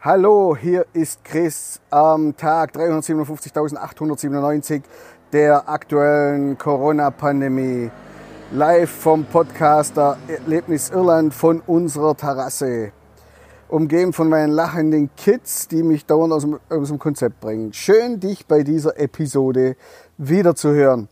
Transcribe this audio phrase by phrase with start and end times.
[0.00, 4.82] Hallo, hier ist Chris am Tag 357.897
[5.32, 7.90] der aktuellen Corona-Pandemie.
[8.52, 12.92] Live vom Podcaster Erlebnis Irland von unserer Terrasse.
[13.66, 17.72] Umgeben von meinen lachenden Kids, die mich dauernd aus dem, aus dem Konzept bringen.
[17.72, 19.74] Schön, dich bei dieser Episode
[20.16, 21.08] wieder zu hören.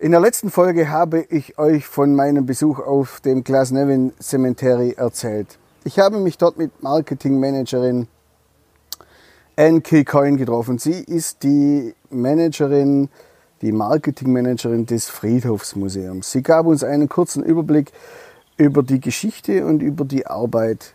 [0.00, 5.60] In der letzten Folge habe ich euch von meinem Besuch auf dem Glasnevin Cemetery erzählt.
[5.84, 8.08] Ich habe mich dort mit Marketingmanagerin
[9.58, 10.78] Anne Kilcoyne getroffen.
[10.78, 13.08] Sie ist die Managerin,
[13.62, 16.30] die Marketingmanagerin des Friedhofsmuseums.
[16.30, 17.90] Sie gab uns einen kurzen Überblick
[18.58, 20.94] über die Geschichte und über die Arbeit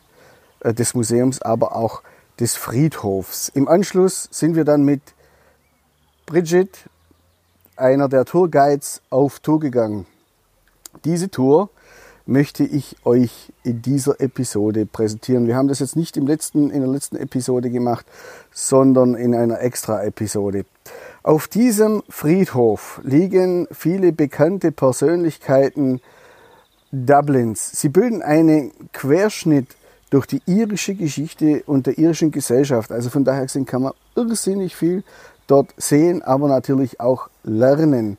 [0.60, 2.04] äh, des Museums, aber auch
[2.40, 3.50] des Friedhofs.
[3.50, 5.02] Im Anschluss sind wir dann mit
[6.28, 6.86] Bridget,
[7.76, 10.06] einer der Tourguides, auf Tour gegangen.
[11.04, 11.72] Diese Tour
[12.26, 15.48] möchte ich euch in dieser Episode präsentieren.
[15.48, 18.06] Wir haben das jetzt nicht im letzten, in der letzten Episode gemacht,
[18.52, 20.66] sondern in einer extra Episode.
[21.24, 26.02] Auf diesem Friedhof liegen viele bekannte Persönlichkeiten
[26.92, 27.72] Dublins.
[27.80, 29.68] Sie bilden einen Querschnitt
[30.10, 32.92] durch die irische Geschichte und der irischen Gesellschaft.
[32.92, 35.04] Also von daher gesehen kann man irrsinnig viel
[35.48, 38.18] dort sehen, aber natürlich auch lernen.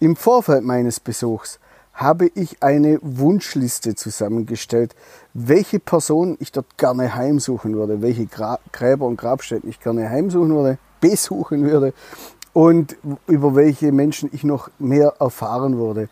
[0.00, 1.58] Im Vorfeld meines Besuchs
[1.94, 4.94] habe ich eine Wunschliste zusammengestellt,
[5.32, 10.54] welche Personen ich dort gerne heimsuchen würde, welche Gra Gräber und Grabstätten ich gerne heimsuchen
[10.54, 11.94] würde, besuchen würde
[12.52, 12.96] und
[13.28, 16.08] über welche Menschen ich noch mehr erfahren würde.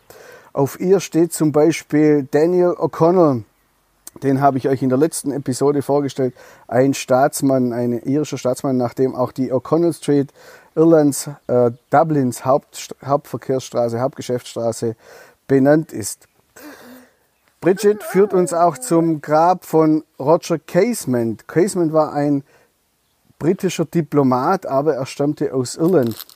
[0.53, 3.43] Auf ihr steht zum Beispiel Daniel O'Connell.
[4.23, 6.35] Den habe ich euch in der letzten Episode vorgestellt.
[6.69, 10.33] Ein Staatsmann, ein irischer Staatsmann, nachdem auch die O'Connell Street
[10.75, 14.97] Irlands, äh, Dublins Haupt, Hauptverkehrsstraße, Hauptgeschäftsstraße
[15.53, 16.29] benannt ist.
[17.61, 21.47] Bridget führt uns auch zum Grab von Roger Casement.
[21.47, 22.43] Casement war ein
[23.39, 26.27] britischer Diplomat, aber er stammte aus Irland.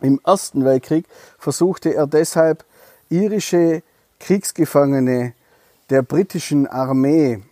[0.00, 1.04] Im Ersten Weltkrieg
[1.36, 2.64] versuchte er deshalb,
[3.10, 3.82] irische
[4.20, 5.34] Kriegsgefangene
[5.90, 7.42] der britischen Armee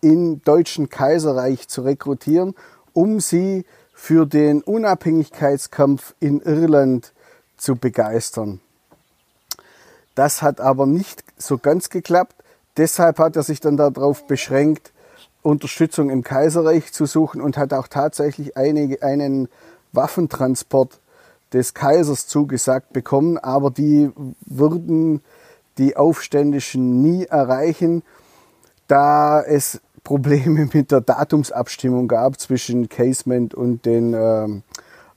[0.00, 2.54] im Deutschen Kaiserreich zu rekrutieren,
[2.94, 7.12] um sie für den Unabhängigkeitskampf in Irland
[7.58, 8.62] zu begeistern.
[10.16, 12.34] Das hat aber nicht so ganz geklappt.
[12.76, 14.92] Deshalb hat er sich dann darauf beschränkt,
[15.42, 19.48] Unterstützung im Kaiserreich zu suchen und hat auch tatsächlich einige, einen
[19.92, 20.98] Waffentransport
[21.52, 24.10] des Kaisers zugesagt bekommen, aber die
[24.44, 25.22] würden
[25.78, 28.02] die Aufständischen nie erreichen,
[28.88, 34.48] da es Probleme mit der Datumsabstimmung gab zwischen Casement und den äh,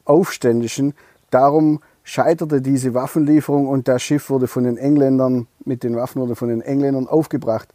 [0.04, 0.94] Aufständischen.
[1.32, 6.36] Darum scheiterte diese Waffenlieferung und das Schiff wurde von den Engländern, mit den Waffen wurde
[6.36, 7.70] von den Engländern aufgebracht.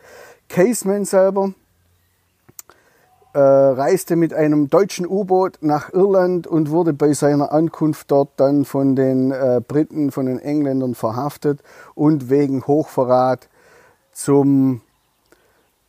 [0.49, 1.55] Caseman selber
[3.33, 8.65] äh, reiste mit einem deutschen U-Boot nach Irland und wurde bei seiner Ankunft dort dann
[8.65, 11.61] von den äh, Briten, von den Engländern verhaftet
[11.95, 13.49] und wegen Hochverrat
[14.11, 14.81] zum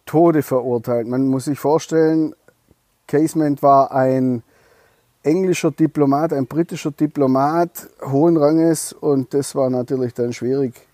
[0.06, 1.08] Tode verurteilt.
[1.08, 2.36] Man muss sich vorstellen,
[3.08, 4.44] Casement war ein
[5.26, 10.88] englischer Diplomat, ein britischer Diplomat hohen Ranges und das war natürlich dann schwierig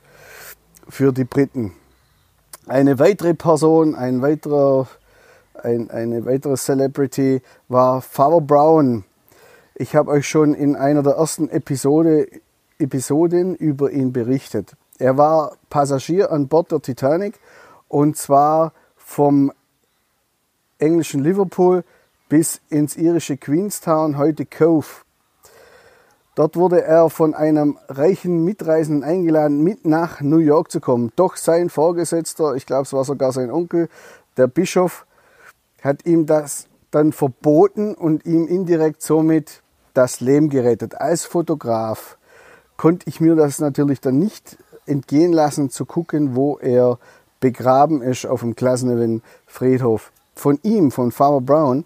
[0.88, 1.74] für die Briten.
[2.66, 4.88] Eine weitere Person, ein weiterer,
[5.62, 9.04] ein, eine weitere Celebrity war Father Brown.
[9.76, 12.28] Ich habe euch schon in einer der ersten Episode,
[12.80, 14.76] Episoden über ihn berichtet.
[14.98, 17.38] Er war Passagier an Bord der Titanic
[17.90, 19.52] und zwar vom
[20.78, 21.84] englischen Liverpool
[22.32, 24.88] bis ins irische Queenstown, heute Cove.
[26.36, 31.12] Dort wurde er von einem reichen Mitreisenden eingeladen, mit nach New York zu kommen.
[31.18, 33.90] Doch sein Vorgesetzter, ich glaube es war sogar sein Onkel,
[34.38, 35.06] der Bischof,
[35.82, 39.62] hat ihm das dann verboten und ihm indirekt somit
[39.94, 41.02] das Leben gerettet.
[41.02, 42.18] Als Fotograf
[42.78, 46.98] konnte ich mir das natürlich dann nicht entgehen lassen, zu gucken, wo er
[47.42, 50.14] begraben ist auf dem Glasnevin Friedhof.
[50.34, 51.84] Von ihm, von Father Brown,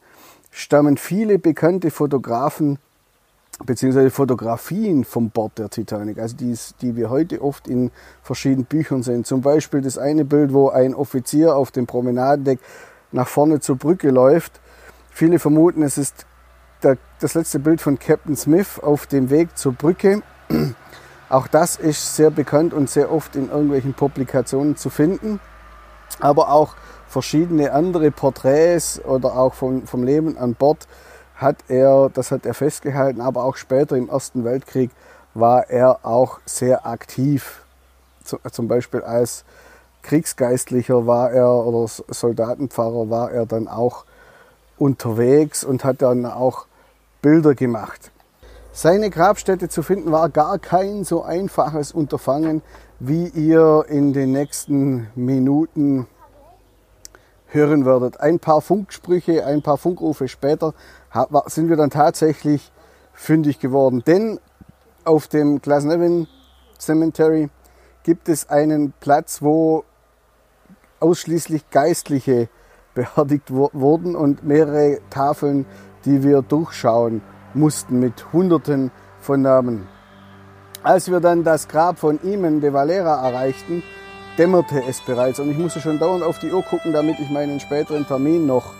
[0.56, 2.79] stammen viele bekannte Fotografen
[3.66, 4.09] bzw.
[4.09, 7.91] Fotografien vom Bord der Titanic, also die, die wir heute oft in
[8.24, 9.26] verschiedenen Büchern sehen.
[9.26, 12.59] Zum Beispiel das eine Bild, wo ein Offizier auf dem Promenadendeck
[13.12, 14.62] nach vorne zur Brücke läuft.
[15.12, 16.26] Viele vermuten, es ist
[17.20, 20.22] das letzte Bild von Captain Smith auf dem Weg zur Brücke.
[21.28, 25.41] Auch das ist sehr bekannt und sehr oft in irgendwelchen Publikationen zu finden.
[26.22, 26.76] Aber auch
[27.16, 30.85] verschiedene andere Porträts oder auch vom, vom Leben an Bord
[31.38, 34.91] hat er, das hat er festgehalten, aber auch später im Ersten Weltkrieg
[35.34, 37.64] war er auch sehr aktiv.
[38.52, 39.46] Zum Beispiel als
[40.02, 44.03] Kriegsgeistlicher war er oder Soldatenpfarrer war er dann auch
[44.78, 46.66] unterwegs und hat dann auch
[47.22, 48.12] Bilder gemacht.
[48.73, 52.62] Seine Grabstätte zu finden war gar kein so einfaches Unterfangen,
[53.00, 56.08] wie ihr in den nächsten Minuten
[57.55, 58.19] hören werdet.
[58.19, 60.73] Ein paar Funksprüche, ein paar Funkrufe später
[61.47, 62.72] sind wir dann tatsächlich
[63.13, 64.03] fündig geworden.
[64.05, 64.40] Denn
[65.05, 66.28] auf dem Glasnevin
[66.79, 67.49] Cemetery
[68.03, 69.84] gibt es einen Platz, wo
[70.99, 72.49] ausschließlich Geistliche
[72.93, 75.66] beerdigt wurden und mehrere Tafeln,
[76.05, 77.22] die wir durchschauen
[77.53, 79.87] mussten mit Hunderten von Namen.
[80.84, 83.81] Als wir dann das Grab von Imen de Valera erreichten,
[84.37, 87.59] dämmerte es bereits und ich musste schon dauernd auf die Uhr gucken, damit ich meinen
[87.59, 88.73] späteren Termin noch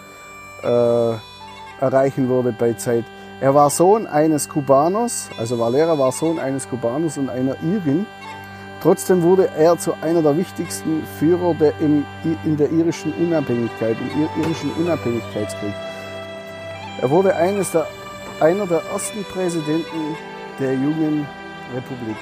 [0.63, 1.13] äh,
[1.80, 3.06] erreichen würde bei Zeit.
[3.42, 8.06] Er war Sohn eines Kubaners, also Valera war Sohn eines Kubaners und einer Irin.
[8.81, 12.06] Trotzdem wurde er zu einer der wichtigsten Führer der im,
[12.44, 15.74] in der irischen Unabhängigkeit, im irischen Unabhängigkeitskrieg.
[17.01, 17.88] Er wurde eines der,
[18.40, 20.16] einer der ersten Präsidenten
[20.60, 21.28] der jungen
[21.75, 22.16] Republik.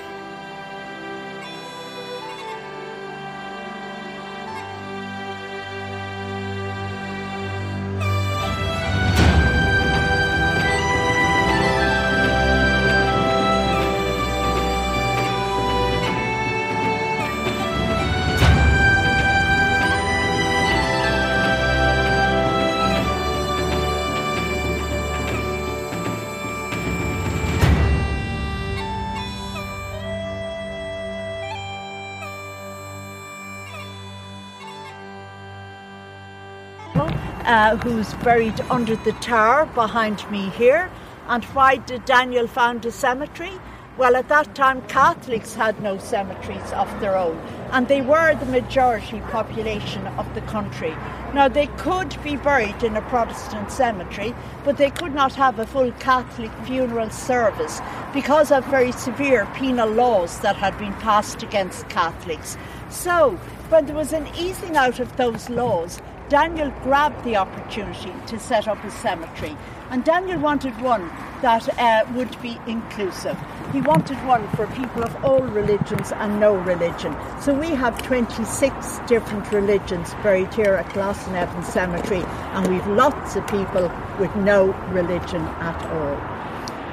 [37.83, 40.89] Who's buried under the tower behind me here.
[41.27, 43.51] And why did Daniel found a cemetery?
[43.97, 47.37] Well, at that time, Catholics had no cemeteries of their own,
[47.71, 50.95] and they were the majority population of the country.
[51.33, 54.33] Now, they could be buried in a Protestant cemetery,
[54.63, 57.81] but they could not have a full Catholic funeral service
[58.13, 62.57] because of very severe penal laws that had been passed against Catholics.
[62.89, 63.31] So,
[63.69, 65.99] when there was an easing out of those laws,
[66.29, 69.55] Daniel grabbed the opportunity to set up a cemetery.
[69.89, 71.09] And Daniel wanted one
[71.41, 73.37] that uh, would be inclusive.
[73.73, 77.15] He wanted one for people of all religions and no religion.
[77.41, 82.23] So we have 26 different religions buried here at Glasnevin Cemetery,
[82.53, 86.17] and we've lots of people with no religion at all.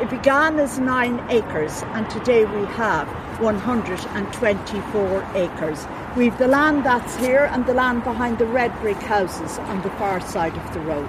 [0.03, 3.06] It began as nine acres, and today we have
[3.41, 5.87] 124 acres.
[6.16, 9.90] We've the land that's here and the land behind the red brick houses on the
[9.90, 11.08] far side of the road.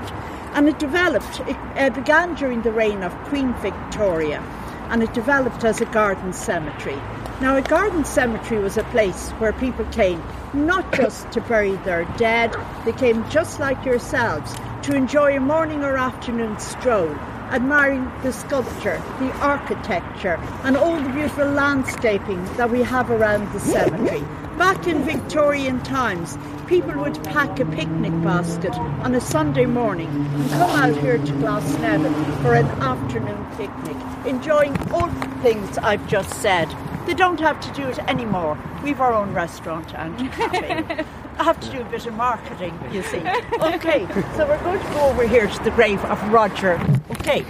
[0.53, 4.44] And it developed, it uh, began during the reign of Queen Victoria
[4.89, 7.01] and it developed as a garden cemetery.
[7.42, 10.21] Now, a garden cemetery was a place where people came
[10.53, 12.56] not just to bury their dead,
[12.86, 14.53] they came just like yourselves
[14.83, 17.15] to enjoy a morning or afternoon stroll
[17.51, 23.59] admiring the sculpture, the architecture, and all the beautiful landscaping that we have around the
[23.59, 24.24] cemetery.
[24.62, 26.38] Back in Victorian times,
[26.68, 31.31] people would pack a picnic basket on a Sunday morning and come out here to
[31.34, 33.98] Glasnevin for an afternoon picnic,
[34.28, 36.68] enjoying all the things I've just said.
[37.08, 38.56] They don't have to do it anymore.
[38.84, 41.06] We've our own restaurant and cafe.
[41.40, 43.24] I have to do a bit of marketing, you see.
[43.60, 44.06] Okay,
[44.36, 46.80] so we're going to go over here to the grave of Roger.
[47.10, 47.44] Okay,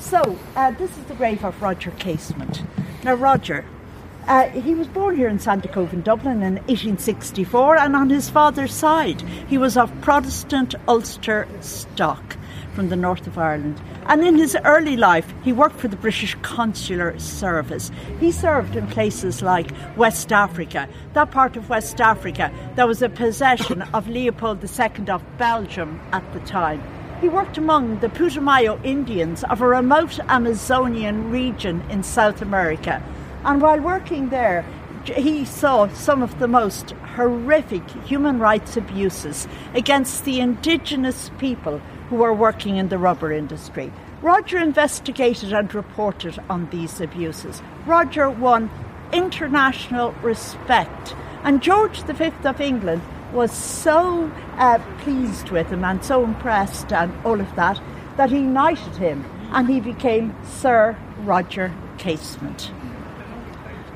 [0.00, 2.64] so uh, this is the grave of Roger Casement.
[3.04, 3.64] Now, Roger,
[4.26, 8.72] uh, he was born here in Cove in Dublin in 1864, and on his father's
[8.72, 12.36] side, he was of Protestant Ulster stock
[12.74, 13.80] from the north of Ireland.
[14.06, 17.90] And in his early life, he worked for the British Consular Service.
[18.20, 23.08] He served in places like West Africa, that part of West Africa that was a
[23.08, 26.82] possession of Leopold II of Belgium at the time.
[27.20, 33.02] He worked among the Putumayo Indians of a remote Amazonian region in South America.
[33.46, 34.64] And while working there,
[35.04, 41.78] he saw some of the most horrific human rights abuses against the indigenous people
[42.10, 43.92] who were working in the rubber industry.
[44.20, 47.62] Roger investigated and reported on these abuses.
[47.86, 48.68] Roger won
[49.12, 56.24] international respect, and George V of England was so uh, pleased with him and so
[56.24, 57.80] impressed and all of that
[58.16, 62.72] that he knighted him and he became Sir Roger Casement.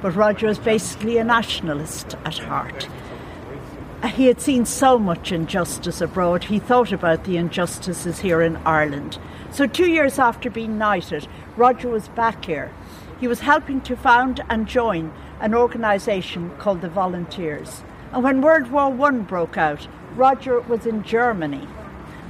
[0.03, 2.89] But Roger was basically a nationalist at heart
[4.03, 8.57] uh, he had seen so much injustice abroad, he thought about the injustices here in
[8.65, 9.19] Ireland.
[9.51, 12.73] So, two years after being knighted, Roger was back here.
[13.19, 17.83] He was helping to found and join an organisation called the Volunteers.
[18.13, 21.69] And when World War I broke out, Roger was in Germany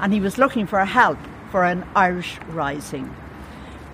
[0.00, 1.18] and he was looking for help
[1.50, 3.14] for an Irish rising.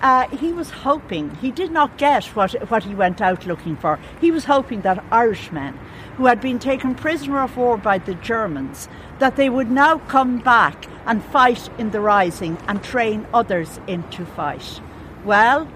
[0.02, 3.98] Uh, he was hoping, he did not get what, what he went out looking for.
[4.20, 5.78] He was hoping that Irishmen
[6.16, 8.88] who had been taken prisoner of war by the Germans,
[9.18, 14.24] that they would now come back and fight in the rising and train others into
[14.24, 14.80] fight.
[15.24, 15.68] Well,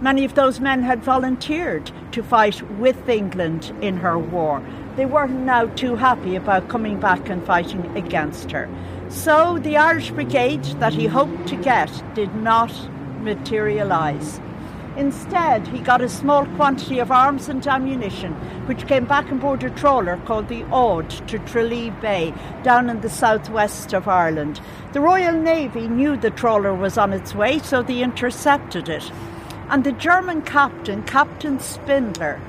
[0.00, 4.62] many of those men had volunteered to fight with England in her war.
[4.96, 8.68] They weren't now too happy about coming back and fighting against her.
[9.08, 12.72] So the Irish Brigade that he hoped to get did not
[13.20, 14.40] materialise.
[14.96, 18.32] Instead, he got a small quantity of arms and ammunition,
[18.66, 22.34] which came back on board a trawler called the Aud to Tralee Bay,
[22.64, 24.60] down in the southwest of Ireland.
[24.92, 29.12] The Royal Navy knew the trawler was on its way, so they intercepted it.
[29.68, 32.40] And the German captain, Captain Spindler,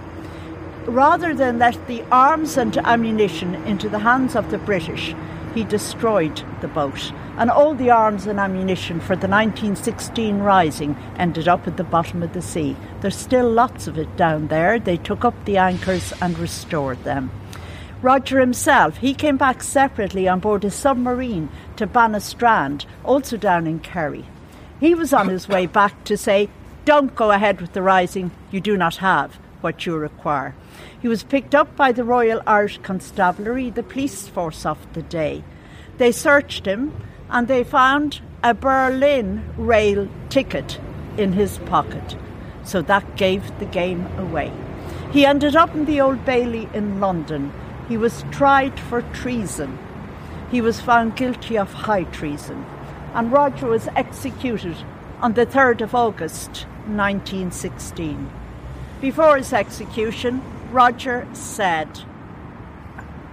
[0.88, 5.14] rather than let the arms and ammunition into the hands of the British,
[5.54, 11.48] he destroyed the boat and all the arms and ammunition for the 1916 rising ended
[11.48, 12.76] up at the bottom of the sea.
[13.00, 14.78] There's still lots of it down there.
[14.78, 17.32] They took up the anchors and restored them.
[18.02, 23.68] Roger himself, he came back separately on board a submarine to Banna Strand, also down
[23.68, 24.26] in Kerry.
[24.80, 26.50] He was on his way back to say,
[26.84, 30.56] Don't go ahead with the rising, you do not have what you require.
[31.02, 35.44] He was picked up by the Royal Irish Constabulary, the police force of the day.
[35.98, 36.94] They searched him
[37.30, 40.80] and they found a Berlin rail ticket
[41.18, 42.18] in his pocket.
[42.64, 44.52] So that gave the game away.
[45.12, 47.52] He ended up in the Old Bailey in London.
[47.88, 49.80] He was tried for treason.
[50.52, 52.66] He was found guilty of high treason.
[53.14, 54.76] And Roger was executed
[55.22, 58.30] on the 3rd of August 1916.
[59.02, 60.42] Before his execution,
[60.72, 62.02] Roger said,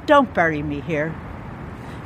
[0.07, 1.15] Don't bury me here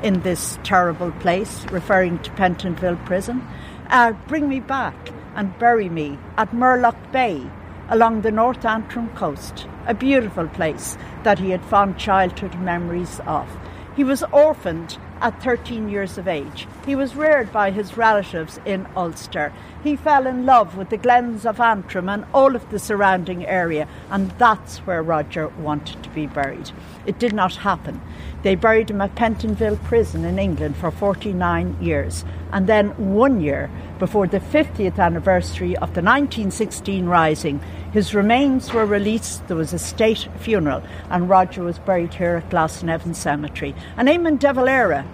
[0.03, 3.47] in this terrible place, referring to Pentonville Prison,
[3.89, 7.49] uh, bring me back and bury me at Murlough Bay
[7.89, 13.49] along the North Antrim coast, a beautiful place that he had fond childhood memories of.
[13.97, 16.67] He was orphaned at 13 years of age.
[16.87, 19.53] He was reared by his relatives in Ulster.
[19.83, 23.89] He fell in love with the glens of Antrim and all of the surrounding area,
[24.11, 26.71] and that's where Roger wanted to be buried.
[27.07, 28.01] It did not happen.
[28.43, 33.71] They buried him at Pentonville Prison in England for 49 years, and then one year
[33.99, 37.61] before the 50th anniversary of the 1916 Rising,
[37.93, 39.47] his remains were released.
[39.49, 43.75] There was a state funeral, and Roger was buried here at Glasnevin Cemetery.
[43.97, 45.07] And Eamon de Valera,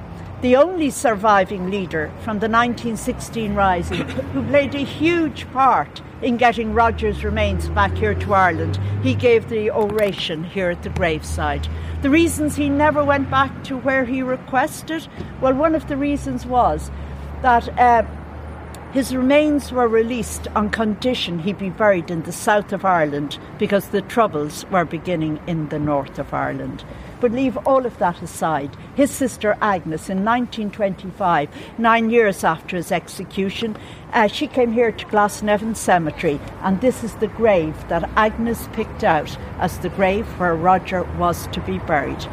[0.42, 6.74] the only surviving leader from the 1916 Rising, who played a huge part in getting
[6.74, 11.68] Roger's remains back here to Ireland, he gave the oration here at the graveside.
[12.02, 15.08] The reasons he never went back to where he requested,
[15.40, 16.90] well, one of the reasons was
[17.42, 17.68] that.
[17.78, 18.04] Uh,
[18.96, 23.88] his remains were released on condition he be buried in the south of Ireland because
[23.88, 26.82] the troubles were beginning in the north of Ireland.
[27.20, 28.74] But leave all of that aside.
[28.94, 33.76] His sister Agnes, in 1925, nine years after his execution,
[34.14, 39.04] uh, she came here to Glasnevin Cemetery, and this is the grave that Agnes picked
[39.04, 42.26] out as the grave where Roger was to be buried.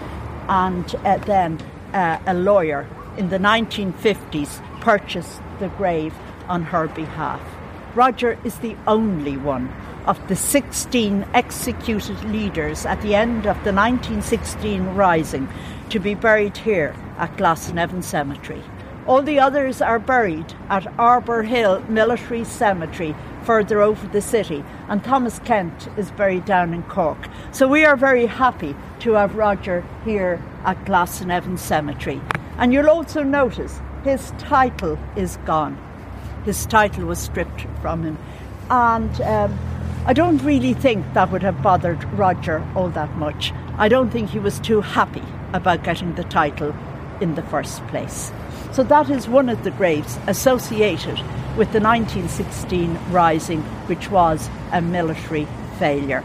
[0.48, 1.60] And uh, then
[1.92, 6.14] uh, a lawyer in the 1950s purchased the grave
[6.48, 7.42] on her behalf.
[7.96, 9.72] Roger is the only one
[10.06, 15.48] of the 16 executed leaders at the end of the 1916 Rising
[15.90, 18.64] to be buried here at Glasnevin Cemetery.
[19.06, 25.04] All the others are buried at Arbour Hill Military Cemetery further over the city, and
[25.04, 27.30] Thomas Kent is buried down in Cork.
[27.52, 32.22] So we are very happy to have Roger here at Glasnevin Cemetery.
[32.58, 35.78] And you'll also notice his title is gone
[36.46, 38.18] his title was stripped from him.
[38.70, 39.58] And um,
[40.06, 43.54] I don't really think that would have bothered Roger all that much.
[43.78, 45.24] I don't think he was too happy
[45.54, 46.76] about getting the title
[47.22, 48.32] in the first place.
[48.72, 51.18] So that is one of the graves associated
[51.56, 55.48] with the 1916 Rising, which was a military
[55.78, 56.24] failure.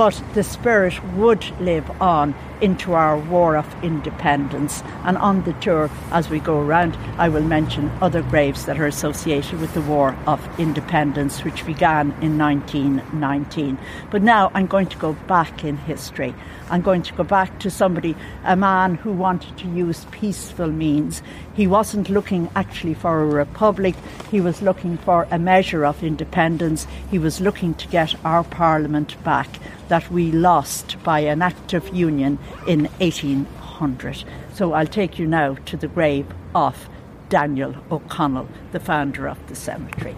[0.00, 4.82] But the spirit would live on into our war of independence.
[5.04, 8.86] And on the tour, as we go around, I will mention other graves that are
[8.86, 13.76] associated with the war of independence, which began in 1919.
[14.10, 16.34] But now I'm going to go back in history.
[16.70, 21.22] I'm going to go back to somebody, a man who wanted to use peaceful means.
[21.60, 23.94] He wasn't looking actually for a republic,
[24.30, 26.86] he was looking for a measure of independence.
[27.10, 29.46] He was looking to get our parliament back
[29.88, 34.24] that we lost by an act of union in 1800.
[34.54, 36.88] So I'll take you now to the grave of
[37.28, 40.16] Daniel O'Connell, the founder of the cemetery.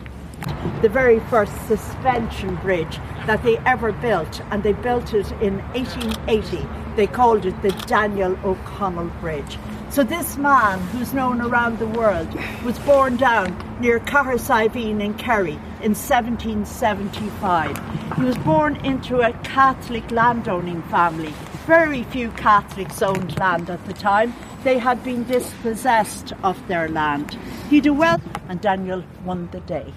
[0.81, 6.69] The very first suspension bridge that they ever built, and they built it in 1880.
[6.95, 9.59] They called it the Daniel O'Connell Bridge.
[9.93, 12.27] So this man, who's known around the world,
[12.65, 18.17] was born down near Cahersiveen in Kerry in 1775.
[18.17, 21.35] He was born into a Catholic landowning family.
[21.67, 24.33] Very few Catholics owned land at the time.
[24.65, 27.37] They had been dispossessed of their land.
[27.69, 28.19] He did well,
[28.49, 29.93] and Daniel won the day.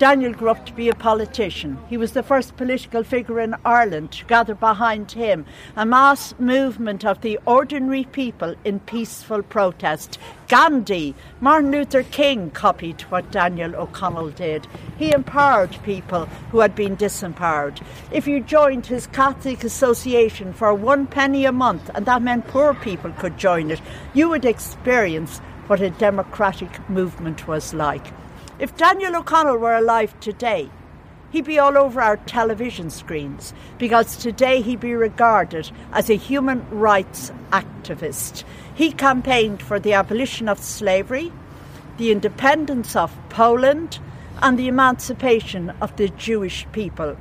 [0.00, 1.76] Daniel grew up to be a politician.
[1.90, 5.44] He was the first political figure in Ireland to gather behind him
[5.76, 10.18] a mass movement of the ordinary people in peaceful protest.
[10.48, 14.66] Gandhi, Martin Luther King copied what Daniel O'Connell did.
[14.96, 17.82] He empowered people who had been disempowered.
[18.10, 22.72] If you joined his Catholic Association for one penny a month, and that meant poor
[22.72, 23.82] people could join it,
[24.14, 28.06] you would experience what a democratic movement was like.
[28.60, 30.68] If Daniel O'Connell were alive today,
[31.30, 36.68] he'd be all over our television screens because today he'd be regarded as a human
[36.68, 38.44] rights activist.
[38.74, 41.32] He campaigned for the abolition of slavery,
[41.96, 43.98] the independence of Poland,
[44.42, 47.16] and the emancipation of the Jewish people.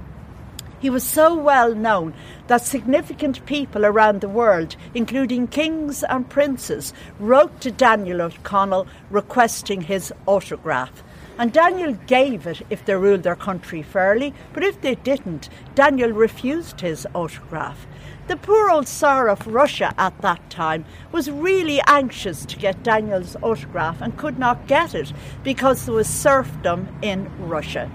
[0.82, 2.16] He was so well known
[2.48, 9.80] that significant people around the world, including kings and princes, wrote to Daniel O'Connell requesting
[9.80, 11.02] his autograph.
[11.40, 16.12] And Daniel gave it if they ruled their country fairly, but if they didn't, Daniel
[16.12, 17.88] refused his autograph.
[18.28, 23.38] The poor old Tsar of Russia at that time was really anxious to get Daniel's
[23.42, 27.90] autograph and could not get it because there was serfdom in Russia.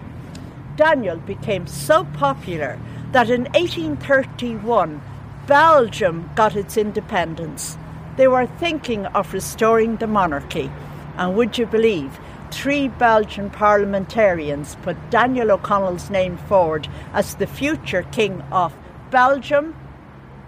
[0.76, 2.80] Daniel became so popular
[3.12, 5.02] that in 1831
[5.46, 7.76] Belgium got its independence.
[8.16, 10.70] They were thinking of restoring the monarchy.
[11.16, 12.18] And would you believe
[12.54, 18.72] three Belgian parliamentarians put Daniel O'Connell's name forward as the future King of
[19.10, 19.74] Belgium,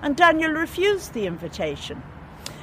[0.03, 2.03] and Daniel refused the invitation.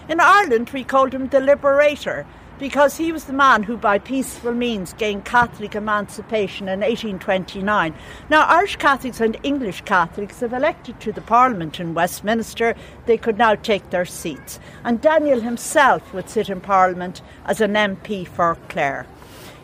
[0.07, 2.25] In Ireland, we called him the Liberator
[2.59, 7.93] because he was the man who, by peaceful means, gained Catholic emancipation in 1829.
[8.29, 12.75] Now, Irish Catholics and English Catholics, have elected to the Parliament in Westminster,
[13.05, 14.59] they could now take their seats.
[14.83, 19.05] And Daniel himself would sit in Parliament as an MP for Clare.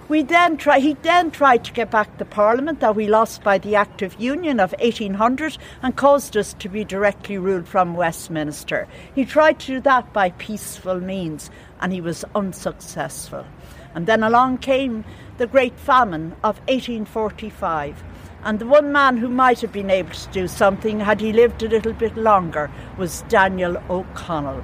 [0.10, 3.60] We then try, he then tried to get back the Parliament that we lost by
[3.60, 8.88] the Act of Union of 1800 and caused us to be directly ruled from Westminster.
[9.14, 13.46] He tried to do that by peaceful means and he was unsuccessful.
[13.94, 15.06] And then along came
[15.38, 18.04] the Great Famine of 1845.
[18.44, 21.62] And the one man who might have been able to do something had he lived
[21.62, 24.64] a little bit longer was Daniel O'Connell.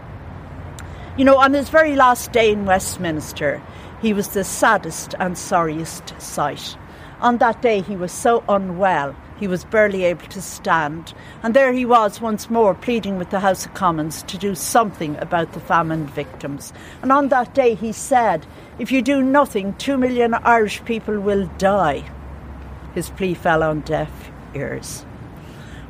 [1.17, 3.62] You know, on his very last day in Westminster,
[4.01, 6.77] he was the saddest and sorriest sight.
[7.21, 11.13] On that day, he was so unwell, he was barely able to stand.
[11.43, 15.17] And there he was once more pleading with the House of Commons to do something
[15.17, 16.71] about the famine victims.
[17.01, 18.45] And on that day, he said,
[18.79, 22.03] If you do nothing, two million Irish people will die.
[22.93, 25.05] His plea fell on deaf ears.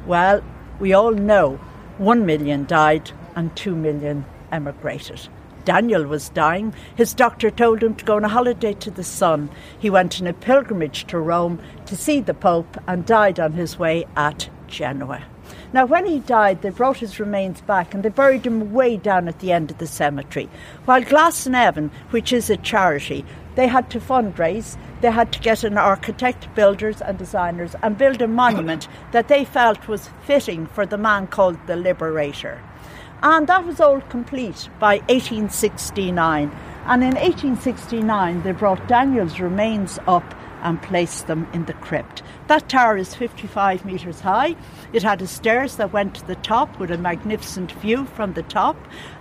[0.05, 0.43] Well,
[0.79, 1.57] we all know
[1.97, 5.27] one million died and two million emigrated.
[5.65, 6.73] Daniel was dying.
[6.95, 9.49] His doctor told him to go on a holiday to the sun.
[9.78, 13.78] He went on a pilgrimage to Rome to see the Pope and died on his
[13.78, 15.23] way at Genoa.
[15.73, 19.28] Now, when he died, they brought his remains back and they buried him way down
[19.28, 20.49] at the end of the cemetery.
[20.86, 23.25] While Glass Glasnevin, which is a charity,
[23.56, 28.21] they had to fundraise, they had to get an architect, builders, and designers and build
[28.21, 32.62] a monument that they felt was fitting for the man called the Liberator.
[33.21, 36.51] And that was all complete by 1869.
[36.86, 42.23] And in 1869, they brought Daniel's remains up and placed them in the crypt.
[42.47, 44.56] That tower is 55 metres high.
[44.93, 48.41] It had a stairs that went to the top with a magnificent view from the
[48.43, 48.75] top.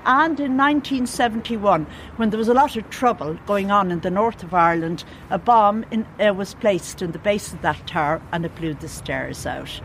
[0.07, 4.43] And in 1971, when there was a lot of trouble going on in the north
[4.43, 8.47] of Ireland, a bomb in, uh, was placed in the base of that tower and
[8.47, 9.81] it blew the stairs out.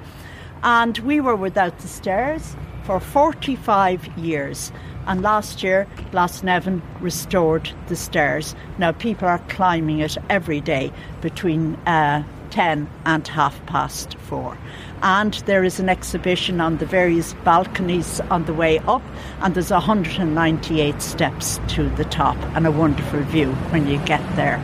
[0.64, 2.56] And we were without the stairs
[2.90, 4.72] for 45 years.
[5.06, 8.56] And last year, Glasnevin restored the stairs.
[8.80, 14.58] Now people are climbing it every day between uh, 10 and half past four.
[15.04, 19.04] And there is an exhibition on the various balconies on the way up,
[19.42, 24.58] and there's 198 steps to the top, and a wonderful view when you get there.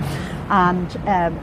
[0.50, 1.40] And um,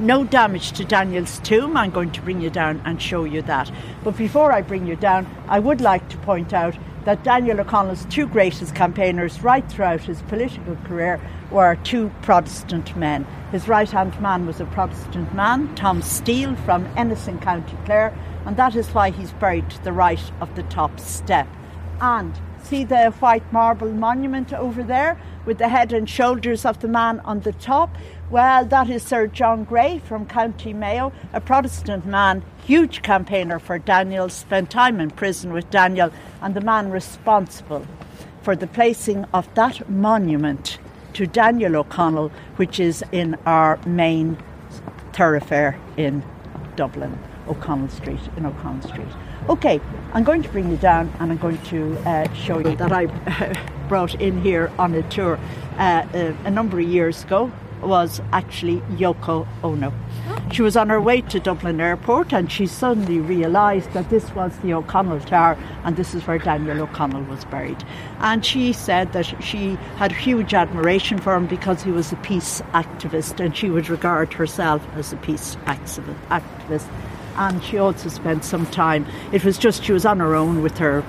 [0.00, 1.76] no damage to Daniel's tomb.
[1.76, 3.70] I'm going to bring you down and show you that.
[4.02, 8.04] But before I bring you down, I would like to point out that Daniel O'Connell's
[8.06, 13.26] two greatest campaigners right throughout his political career were two Protestant men.
[13.52, 18.56] His right hand man was a Protestant man, Tom Steele from Ennising, County Clare, and
[18.56, 21.48] that is why he's buried to the right of the top step.
[22.00, 26.88] And see the white marble monument over there with the head and shoulders of the
[26.88, 27.96] man on the top?
[28.30, 33.78] Well, that is Sir John Gray from County Mayo, a Protestant man, huge campaigner for
[33.78, 37.86] Daniel, spent time in prison with Daniel, and the man responsible
[38.42, 40.78] for the placing of that monument
[41.14, 44.38] to Daniel O'Connell, which is in our main
[45.12, 46.22] thoroughfare in
[46.76, 47.18] Dublin,
[47.48, 49.08] O'Connell Street, in O'Connell Street.
[49.50, 49.80] Okay,
[50.12, 53.06] I'm going to bring you down and I'm going to uh, show you that I
[53.88, 55.40] brought in here on a tour
[55.76, 57.50] uh, uh, a number of years ago
[57.82, 59.92] was actually Yoko Ono.
[60.52, 64.56] She was on her way to Dublin Airport and she suddenly realised that this was
[64.58, 67.82] the O'Connell Tower and this is where Daniel O'Connell was buried.
[68.20, 72.60] And she said that she had huge admiration for him because he was a peace
[72.72, 76.88] activist and she would regard herself as a peace activist.
[77.40, 80.76] And she also spent some time, it was just she was on her own with
[80.76, 81.02] her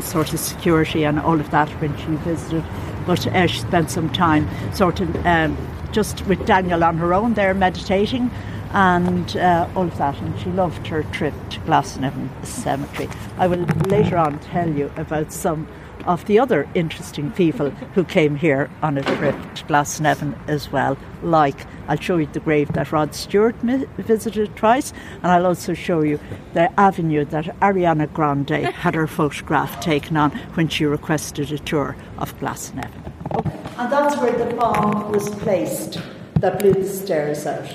[0.00, 2.62] sort of security and all of that when she visited.
[3.06, 5.56] But uh, she spent some time sort of um,
[5.90, 8.30] just with Daniel on her own there meditating
[8.72, 10.20] and uh, all of that.
[10.20, 13.08] And she loved her trip to Glasnevin Cemetery.
[13.38, 15.66] I will later on tell you about some
[16.04, 20.96] of the other interesting people who came here on a trip to Glasnevin as well.
[21.22, 26.02] Like, I'll show you the grave that Rod Stewart visited twice, and I'll also show
[26.02, 26.18] you
[26.54, 31.96] the avenue that Ariana Grande had her photograph taken on when she requested a tour
[32.18, 32.90] of Glasnevin.
[33.78, 36.00] And that's where the bomb was placed
[36.36, 37.72] that blew the stairs out.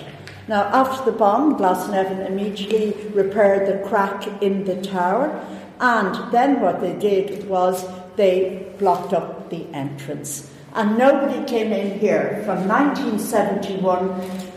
[0.47, 5.45] Now, after the bomb, Glasnevin immediately repaired the crack in the tower,
[5.79, 7.85] and then what they did was
[8.17, 10.51] they blocked up the entrance.
[10.73, 13.97] And nobody came in here from 1971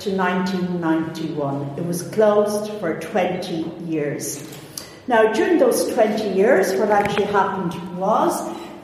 [0.01, 1.79] to 1991.
[1.79, 4.44] It was closed for 20 years.
[5.07, 8.33] Now, during those 20 years, what actually happened was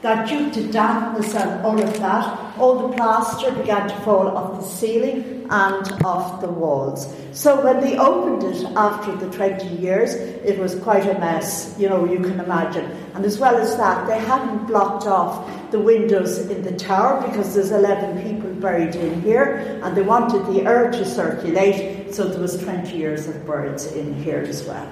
[0.01, 4.61] that due to dampness and all of that, all the plaster began to fall off
[4.61, 7.13] the ceiling and off the walls.
[7.31, 11.87] So when they opened it after the 20 years, it was quite a mess, you
[11.89, 12.85] know, you can imagine.
[13.15, 17.55] And as well as that, they hadn't blocked off the windows in the tower because
[17.55, 22.41] there's 11 people buried in here, and they wanted the air to circulate, so there
[22.41, 24.89] was 20 years of birds in here as well.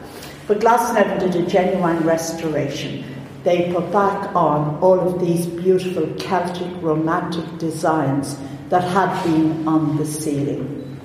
[0.47, 3.03] But Glasnevin did a genuine restoration
[3.45, 8.35] they put back on all of these beautiful Celtic romantic designs
[8.69, 10.99] that had been on the ceiling.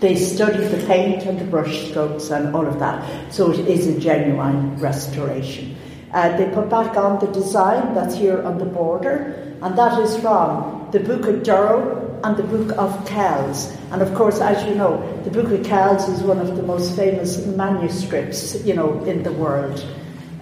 [0.00, 3.86] They studied the paint and the brush strokes and all of that, so it is
[3.86, 5.76] a genuine restoration.
[6.12, 10.16] Uh, they put back on the design that's here on the border, and that is
[10.18, 13.74] from the Book of Durrow and the Book of Kells.
[13.90, 16.94] And of course, as you know, the Book of Kells is one of the most
[16.94, 19.84] famous manuscripts, you know, in the world.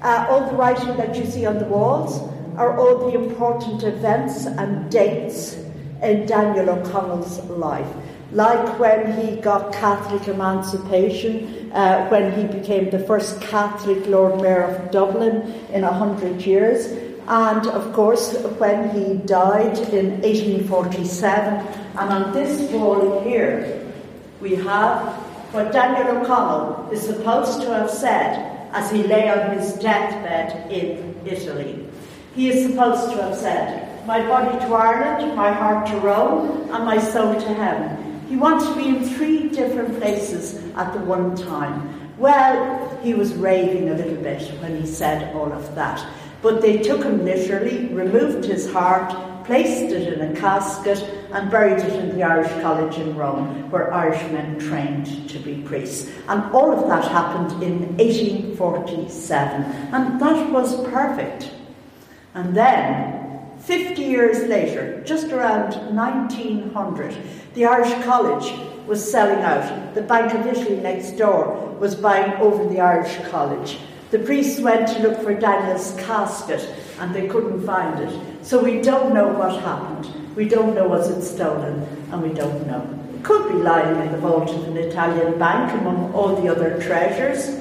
[0.06, 2.20] Uh, all the writing that you see on the walls
[2.56, 5.54] are all the important events and dates
[6.00, 7.88] in Daniel O'Connell's life.
[8.30, 14.62] Like when he got Catholic emancipation, uh, when he became the first Catholic Lord Mayor
[14.62, 15.42] of Dublin
[15.72, 16.86] in a hundred years,
[17.26, 21.66] and of course when he died in 1847.
[21.98, 23.84] And on this wall here,
[24.40, 25.14] we have
[25.52, 31.18] what Daniel O'Connell is supposed to have said as he lay on his deathbed in
[31.24, 31.88] Italy.
[32.34, 36.84] He is supposed to have said, My body to Ireland, my heart to Rome, and
[36.84, 38.20] my soul to heaven.
[38.28, 42.18] He wanted to be in three different places at the one time.
[42.18, 46.06] Well, he was raving a little bit when he said all of that.
[46.42, 49.10] But they took him literally, removed his heart,
[49.46, 53.92] placed it in a casket, and buried it in the Irish College in Rome, where
[53.92, 56.10] Irishmen trained to be priests.
[56.28, 61.52] And all of that happened in 1847, and that was perfect.
[62.32, 67.14] And then, 50 years later, just around 1900,
[67.52, 69.94] the Irish College was selling out.
[69.94, 73.78] The Bank of Italy next door was buying over the Irish College.
[74.10, 76.66] The priests went to look for Daniel's casket
[76.98, 78.20] and they couldn't find it.
[78.40, 80.15] So we don't know what happened.
[80.36, 81.80] We don't know was it stolen,
[82.12, 82.86] and we don't know.
[83.14, 86.78] It could be lying in the vault of an Italian bank among all the other
[86.82, 87.58] treasures.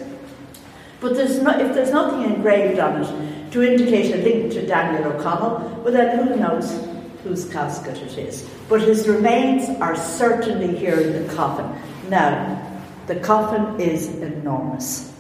[1.00, 5.14] But there's no, if there's nothing engraved on it to indicate a link to Daniel
[5.14, 6.86] O'Connell, well then who knows
[7.24, 8.46] whose casket it is.
[8.68, 11.66] But his remains are certainly here in the coffin.
[12.10, 12.62] Now,
[13.08, 15.14] the coffin is enormous.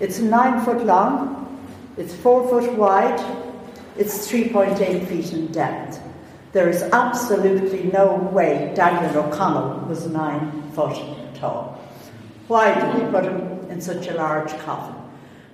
[0.00, 1.62] It's nine foot long,
[1.98, 3.20] it's four foot wide,
[3.98, 6.00] It's 3.8 feet in depth.
[6.52, 10.98] There is absolutely no way Daniel O'Connell was nine foot
[11.34, 11.80] tall.
[12.46, 14.94] Why did he put him in such a large coffin?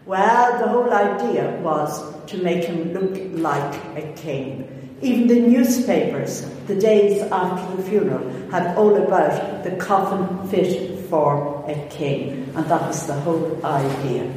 [0.07, 4.97] Well, the whole idea was to make him look like a king.
[5.01, 11.65] Even the newspapers, the days after the funeral, had all about the coffin fit for
[11.69, 14.33] a king, and that was the whole idea.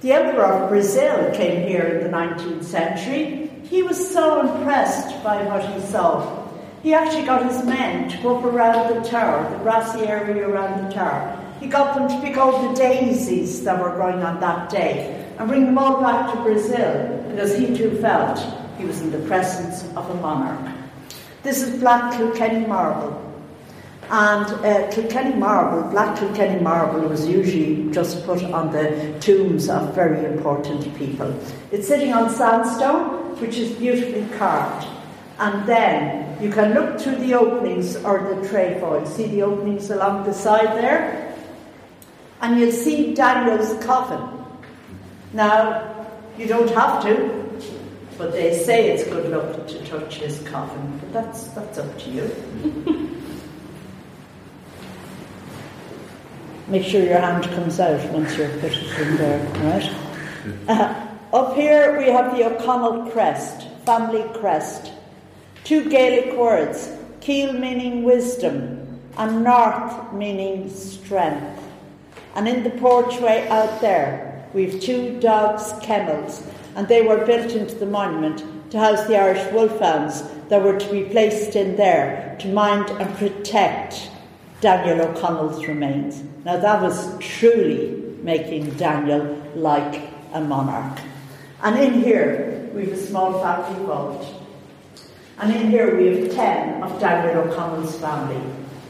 [0.00, 3.45] The Emperor of Brazil came here in the 19th century.
[3.68, 6.46] He was so impressed by what he saw.
[6.82, 10.86] He actually got his men to go up around the tower, the grassy area around
[10.86, 11.42] the tower.
[11.58, 15.48] He got them to pick all the daisies that were growing on that day and
[15.48, 18.38] bring them all back to Brazil because he too felt
[18.78, 20.74] he was in the presence of a monarch.
[21.42, 23.22] This is black Kilkenny marble.
[24.08, 29.92] And uh, Kilkenny marble, black Kilkenny marble, was usually just put on the tombs of
[29.94, 31.34] very important people.
[31.72, 34.86] It's sitting on sandstone, which is beautifully carved.
[35.38, 39.04] And then you can look through the openings or the trefoil.
[39.06, 41.34] See the openings along the side there?
[42.40, 44.44] And you'll see Daniel's coffin.
[45.32, 46.06] Now,
[46.38, 47.44] you don't have to,
[48.18, 52.10] but they say it's good luck to touch his coffin, but that's, that's up to
[52.10, 52.30] you.
[56.68, 59.94] Make sure your hand comes out once you're put it in there, right?
[60.68, 64.90] Uh, up here we have the O'Connell crest, family crest.
[65.64, 71.62] Two Gaelic words, Ciall meaning wisdom and Neart meaning strength.
[72.34, 76.42] And in the porchway out there, we've two dogs' kennels,
[76.74, 80.90] and they were built into the monument to house the Irish wolfhounds that were to
[80.90, 84.10] be placed in there to mind and protect
[84.62, 86.22] Daniel O'Connell's remains.
[86.46, 90.00] Now, that was truly making Daniel like
[90.32, 90.98] a monarch.
[91.66, 94.24] And in here, we have a small family vault.
[95.38, 98.40] And in here, we have 10 of Daniel O'Connell's family.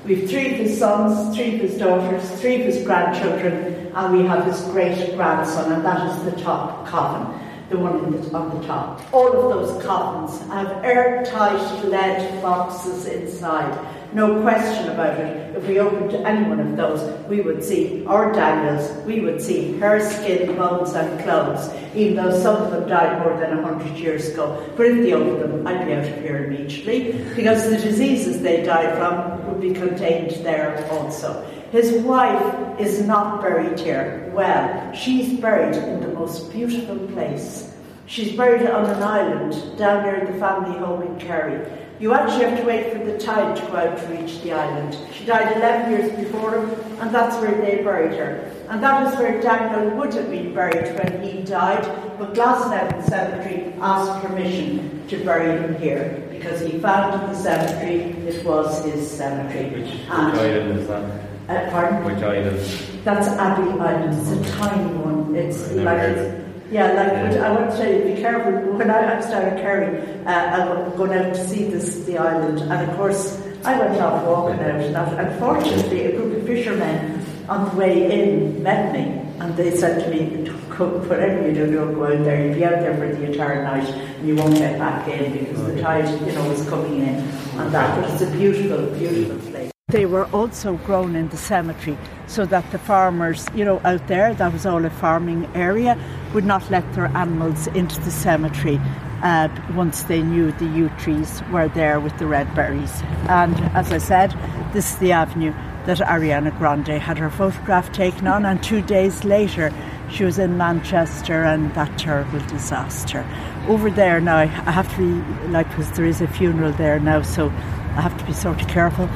[0.05, 4.19] We have three of his sons, three of his daughters, three of his grandchildren, and
[4.19, 8.61] we have his great grandson, and that is the top coffin, the one the, on
[8.61, 9.01] the top.
[9.11, 13.73] All of those coffins have airtight lead boxes inside
[14.17, 15.55] no question about it.
[15.55, 19.43] If we opened to any one of those, we would see our Daniels, we would
[19.43, 23.63] see her skin, bones, and clothes, even though some of them died more than a
[23.63, 24.67] hundred years ago.
[24.75, 28.63] But if they opened them, I'd be out of here immediately, because the diseases they
[28.63, 31.45] died from would be contained there also.
[31.71, 34.33] His wife is not buried here.
[34.35, 37.75] Well, she's buried in the most beautiful place.
[38.07, 41.69] She's buried on an island down near the family home in Kerry.
[41.99, 44.99] You actually have to wait for the tide to go out to reach the island.
[45.15, 46.69] She died 11 years before him,
[47.01, 48.53] and that's where they buried her.
[48.69, 51.85] And that is where Daniel would have been buried when he died,
[52.19, 58.45] but Glasnevin Cemetery asked permission to bury him here because he founded the cemetery, it
[58.45, 59.71] was his cemetery.
[59.71, 61.27] Which, which island is that?
[61.49, 62.05] Uh, pardon?
[62.05, 62.59] Which island?
[63.05, 64.21] That's Abbey Island.
[64.21, 65.35] It's a tiny one.
[65.35, 67.47] It's like it's, yeah, like yeah.
[67.47, 68.53] I want to tell you, be careful.
[68.75, 72.61] When I, I started Kerry, uh, I was going out to see this the island,
[72.61, 77.71] and of course I went off walking out, and unfortunately a group of fishermen on
[77.71, 82.07] the way in met me, and they said to me, "Whatever you do, don't go
[82.07, 82.45] out there.
[82.45, 85.67] You'll be out there for the entire night, and you won't get back in because
[85.67, 87.15] the tide, you know, is coming in."
[87.59, 89.56] And that, but it's a beautiful, beautiful place.
[89.88, 91.96] They were also grown in the cemetery
[92.27, 95.96] so that the farmers, you know, out there, that was all a farming area,
[96.35, 98.81] would not let their animals into the cemetery
[99.22, 103.01] uh, once they knew the yew trees were there with the red berries.
[103.29, 104.35] And as I said,
[104.72, 105.53] this is the avenue
[105.85, 109.72] that Ariana Grande had her photograph taken on, and two days later,
[110.11, 113.25] she was in Manchester and that terrible disaster.
[113.68, 117.22] Over there now, I have to be like, because there is a funeral there now,
[117.22, 119.09] so I have to be sort of careful.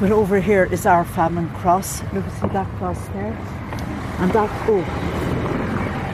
[0.00, 2.02] But over here is our famine cross.
[2.14, 2.48] Look, see oh.
[2.54, 3.36] that cross there?
[4.20, 4.80] And that, oh,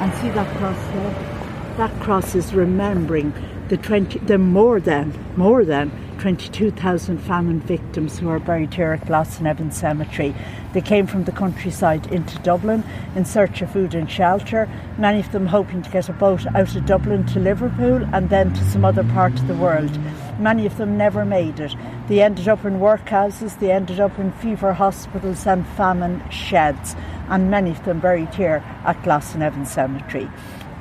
[0.00, 1.76] and see that cross there?
[1.76, 3.32] That cross is remembering
[3.68, 9.06] the 20, the more than, more than 22,000 famine victims who are buried here at
[9.06, 10.34] Glasnevin Cemetery.
[10.72, 12.82] They came from the countryside into Dublin
[13.14, 14.68] in search of food and shelter,
[14.98, 18.52] many of them hoping to get a boat out of Dublin to Liverpool and then
[18.52, 19.96] to some other part of the world.
[20.38, 21.74] Many of them never made it.
[22.08, 26.94] They ended up in workhouses, they ended up in fever hospitals and famine sheds,
[27.28, 30.30] and many of them buried here at Glasnevin Cemetery.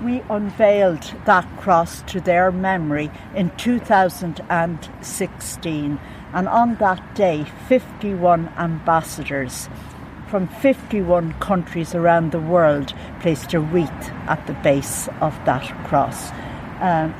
[0.04, 6.00] We unveiled that cross to their memory in 2016,
[6.34, 9.68] and on that day, 51 ambassadors
[10.28, 16.30] from 51 countries around the world placed a wreath at the base of that cross.
[16.82, 17.16] Um,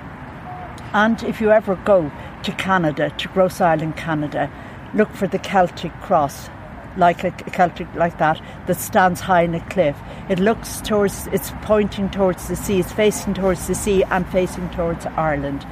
[0.94, 2.12] and if you ever go
[2.46, 4.52] to Canada, to Grosse Island, Canada,
[4.94, 6.50] look for the Celtic cross,
[6.96, 9.98] like a, a Celtic like that, that stands high in a cliff.
[10.30, 14.70] It looks towards, it's pointing towards the sea, it's facing towards the sea and facing
[14.70, 15.66] towards Ireland.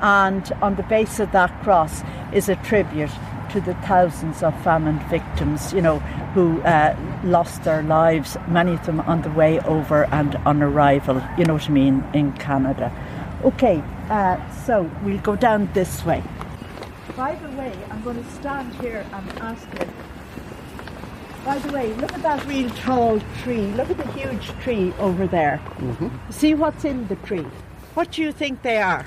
[0.00, 3.10] And on the base of that cross is a tribute
[3.50, 5.98] to the thousands of famine victims, you know,
[6.34, 11.22] who uh, lost their lives, many of them on the way over and on arrival,
[11.38, 12.90] you know what I mean, in Canada.
[13.44, 16.22] Okay, uh, so we'll go down this way.
[17.16, 19.88] By the way, I'm going to stand here and ask you.
[21.44, 23.66] By the way, look at that real tall tree.
[23.72, 25.60] Look at the huge tree over there.
[25.76, 26.30] Mm-hmm.
[26.30, 27.46] See what's in the tree.
[27.94, 29.06] What do you think they are?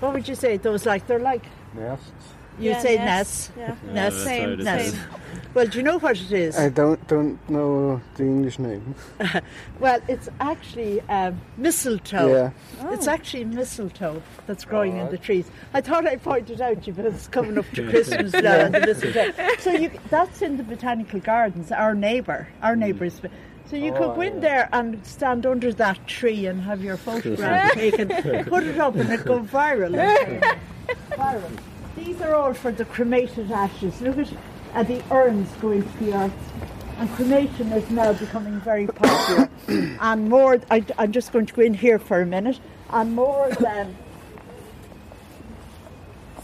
[0.00, 0.56] What would you say?
[0.58, 2.10] Those like they're like Nests.
[2.58, 3.50] You Yeah, say Ness.
[3.50, 3.50] Ness.
[3.56, 3.74] Yeah.
[3.86, 4.24] Yeah, Nests.
[4.24, 4.88] that's how it Nests.
[4.94, 5.00] is.
[5.52, 6.56] Well, do you know what it is?
[6.56, 8.94] I don't don't know the English name.
[9.80, 12.28] Well, it's actually um, mistletoe.
[12.28, 12.90] Yeah.
[12.92, 15.50] It's actually mistletoe that's growing in the trees.
[15.72, 18.56] I thought I pointed it out to you because it's coming up to Christmas now
[18.66, 19.32] and the mistletoe.
[19.58, 21.72] So you, that's in the botanical gardens.
[21.72, 23.20] Our neighbour, our neighbours.
[23.70, 24.40] So you could Oh, go in yeah.
[24.40, 28.08] there and stand under that tree and have your photograph taken,
[28.44, 29.94] put it up, and it go viral.
[31.12, 31.58] viral.
[32.04, 34.00] These are all for the cremated ashes.
[34.00, 34.16] Look
[34.72, 36.52] at the urns going to the earth.
[36.96, 39.50] And cremation is now becoming very popular.
[40.00, 42.58] and more, I, I'm just going to go in here for a minute,
[42.88, 43.96] and more than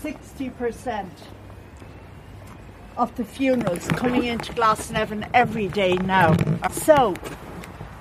[0.03, 1.09] 60%
[2.99, 6.37] of the funerals coming into Glasnevin every day now.
[6.71, 7.15] So,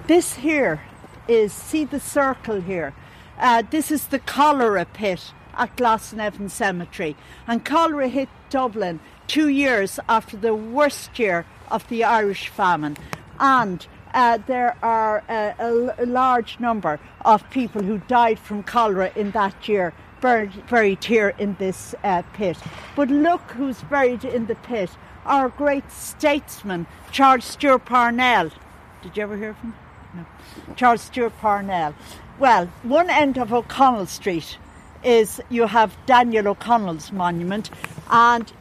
[0.08, 0.82] this here
[1.28, 2.94] is, see the circle here?
[3.38, 7.16] Uh, this is the cholera pit at Glasnevin Cemetery.
[7.48, 12.98] And cholera hit Dublin two years after the worst year of the Irish famine.
[13.40, 19.12] And uh, there are uh, a, a large number of people who died from cholera
[19.16, 22.58] in that year buried, buried here in this uh, pit.
[22.96, 24.90] But look who's buried in the pit.
[25.26, 28.52] Our great statesman, Charles Stewart Parnell.
[29.02, 29.74] Did you ever hear of him?
[30.14, 30.26] No.
[30.76, 31.94] Charles Stewart Parnell.
[32.40, 34.58] Well, one end of O'Connell Street
[35.06, 37.70] is you have Daniel O'Connell's monument,
[38.10, 38.52] and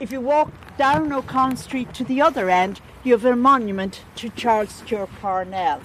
[0.00, 4.28] if you walk down O'Connell Street to the other end, you have a monument to
[4.30, 5.80] Charles Stewart Parnell.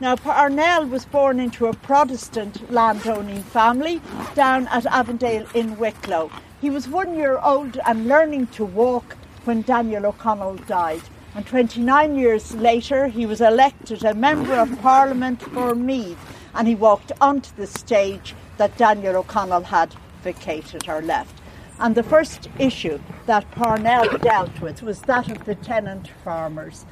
[0.00, 4.00] Now, Parnell was born into a Protestant landowning family
[4.34, 6.30] down at Avondale in Wicklow.
[6.60, 11.02] He was one year old and learning to walk when Daniel O'Connell died.
[11.34, 16.18] And 29 years later, he was elected a Member of Parliament for Meath
[16.54, 21.40] and he walked onto the stage that Daniel O'Connell had vacated or left.
[21.78, 26.84] And the first issue that Parnell dealt with was that of the tenant farmers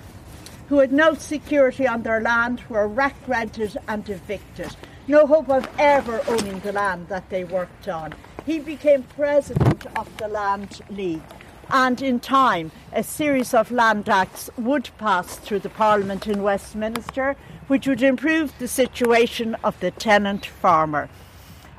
[0.70, 4.76] who had no security on their land, were rack rented and evicted.
[5.08, 8.14] No hope of ever owning the land that they worked on.
[8.46, 11.22] He became president of the Land League.
[11.70, 17.34] And in time, a series of land acts would pass through the Parliament in Westminster,
[17.66, 21.08] which would improve the situation of the tenant farmer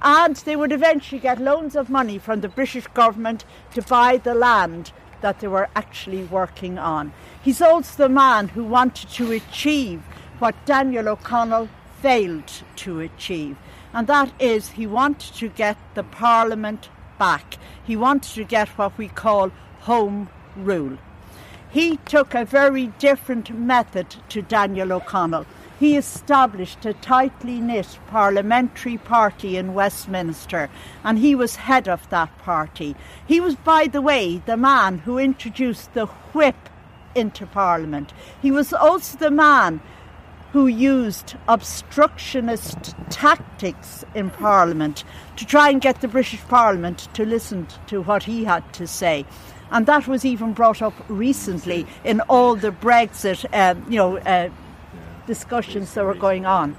[0.02, 4.34] and they would eventually get loans of money from the British government to buy the
[4.34, 7.14] land that they were actually working on.
[7.42, 10.02] He's also the man who wanted to achieve
[10.40, 11.70] what Daniel O'Connell
[12.02, 13.58] failed to achieve,
[13.94, 17.58] and that is he wanted to get the Parliament back.
[17.84, 20.98] He wanted to get what we call home rule.
[21.70, 25.46] He took a very different method to Daniel O'Connell.
[25.82, 30.70] He established a tightly knit parliamentary party in Westminster,
[31.04, 32.96] and he was head of that party.
[33.26, 36.70] He was, by the way, the man who introduced the whip
[37.16, 38.14] into Parliament.
[38.44, 39.82] He was also the man
[40.52, 45.04] who used obstructionist tactics in Parliament
[45.38, 49.26] to try and get the British Parliament to listen to what he had to say.
[49.72, 54.52] And that was even brought up recently in all the Brexit, um, you know, uh,
[55.32, 56.76] discussions that were going on.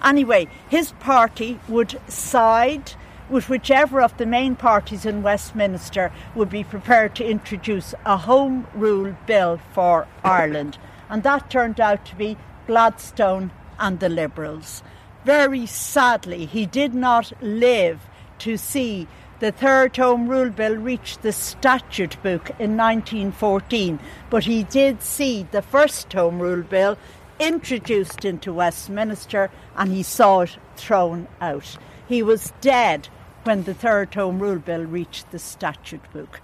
[0.00, 2.92] Anyway, his party would side
[3.28, 8.68] with whichever of the main parties in Westminster would be prepared to introduce a Home
[8.74, 10.78] Rule Bill for Ireland.
[11.10, 12.36] And that turned out to be
[12.68, 13.50] Gladstone
[13.80, 14.84] and the Liberals.
[15.24, 17.98] Very sadly, he did not live
[18.38, 19.08] to see
[19.42, 23.98] the third Home Rule Bill reach the statute book in 1914,
[24.30, 26.96] but he did see the first Home Rule Bill
[27.42, 31.76] introduced into Westminster and he saw it thrown out.
[32.08, 33.08] He was dead
[33.44, 36.40] when the third Home Rule Bill reached the statute book.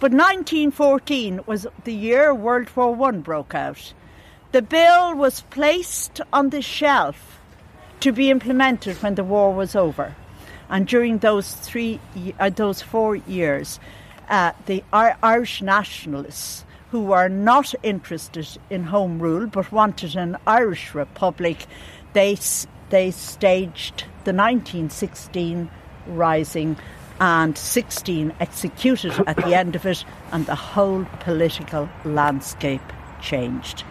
[0.00, 3.92] But 1914 was the year World War I broke out.
[4.52, 7.38] The bill was placed on the shelf
[8.00, 10.16] to be implemented when the war was over.
[10.68, 12.00] And during those three,
[12.38, 13.78] uh, those four years,
[14.28, 20.94] uh, the Irish nationalists who were not interested in home rule but wanted an Irish
[20.94, 21.66] republic,
[22.12, 22.36] they
[22.90, 25.70] they staged the 1916
[26.08, 26.76] rising
[27.20, 32.82] and 16 executed at the end of it, and the whole political landscape
[33.20, 33.84] changed.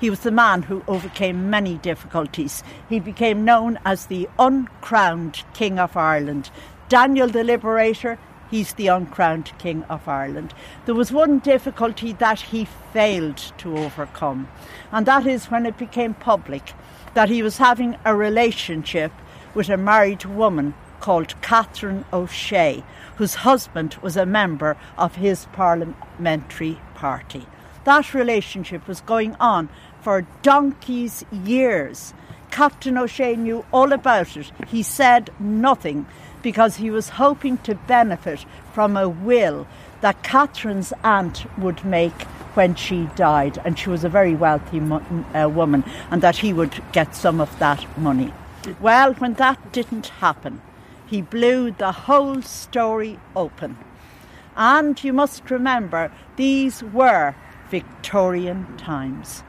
[0.00, 2.62] He was the man who overcame many difficulties.
[2.88, 6.50] He became known as the uncrowned King of Ireland.
[6.88, 8.18] Daniel the Liberator,
[8.50, 10.52] he's the uncrowned King of Ireland.
[10.86, 14.48] There was one difficulty that he failed to overcome,
[14.90, 16.72] and that is when it became public
[17.14, 19.12] that he was having a relationship
[19.54, 22.84] with a married woman called Catherine O'Shea,
[23.16, 27.46] whose husband was a member of his parliamentary party.
[27.84, 29.68] That relationship was going on
[30.02, 32.12] for donkey's years.
[32.50, 34.52] Captain O'Shea knew all about it.
[34.68, 36.06] He said nothing
[36.42, 39.66] because he was hoping to benefit from a will
[40.00, 42.22] that Catherine's aunt would make
[42.54, 45.02] when she died, and she was a very wealthy mo-
[45.34, 48.32] uh, woman, and that he would get some of that money.
[48.80, 50.60] Well, when that didn't happen,
[51.06, 53.76] he blew the whole story open.
[54.56, 57.34] And you must remember, these were
[57.70, 59.42] Victorian times.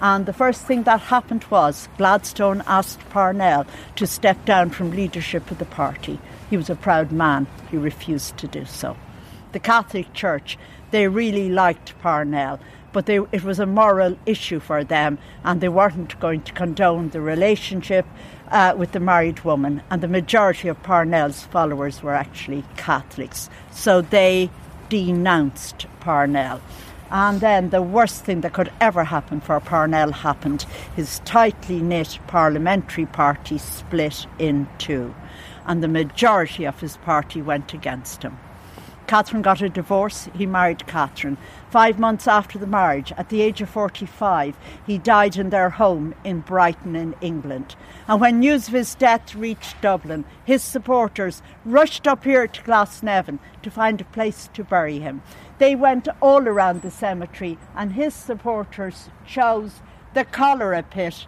[0.00, 5.50] And the first thing that happened was Gladstone asked Parnell to step down from leadership
[5.50, 6.18] of the party.
[6.48, 8.96] He was a proud man, he refused to do so.
[9.52, 10.58] The Catholic Church,
[10.90, 12.60] they really liked Parnell,
[12.92, 17.10] but they, it was a moral issue for them, and they weren't going to condone
[17.10, 18.06] the relationship
[18.50, 19.82] uh, with the married woman.
[19.90, 24.50] And the majority of Parnell's followers were actually Catholics, so they
[24.88, 26.60] denounced Parnell.
[27.10, 30.62] And then the worst thing that could ever happen for Parnell happened.
[30.94, 35.14] His tightly knit parliamentary party split in two,
[35.66, 38.38] and the majority of his party went against him.
[39.10, 41.36] Catherine got a divorce, he married Catherine.
[41.68, 44.56] Five months after the marriage, at the age of 45,
[44.86, 47.74] he died in their home in Brighton, in England.
[48.06, 53.40] And when news of his death reached Dublin, his supporters rushed up here to Glasnevin
[53.62, 55.22] to find a place to bury him.
[55.60, 59.82] They went all around the cemetery, and his supporters chose
[60.14, 61.26] the cholera pit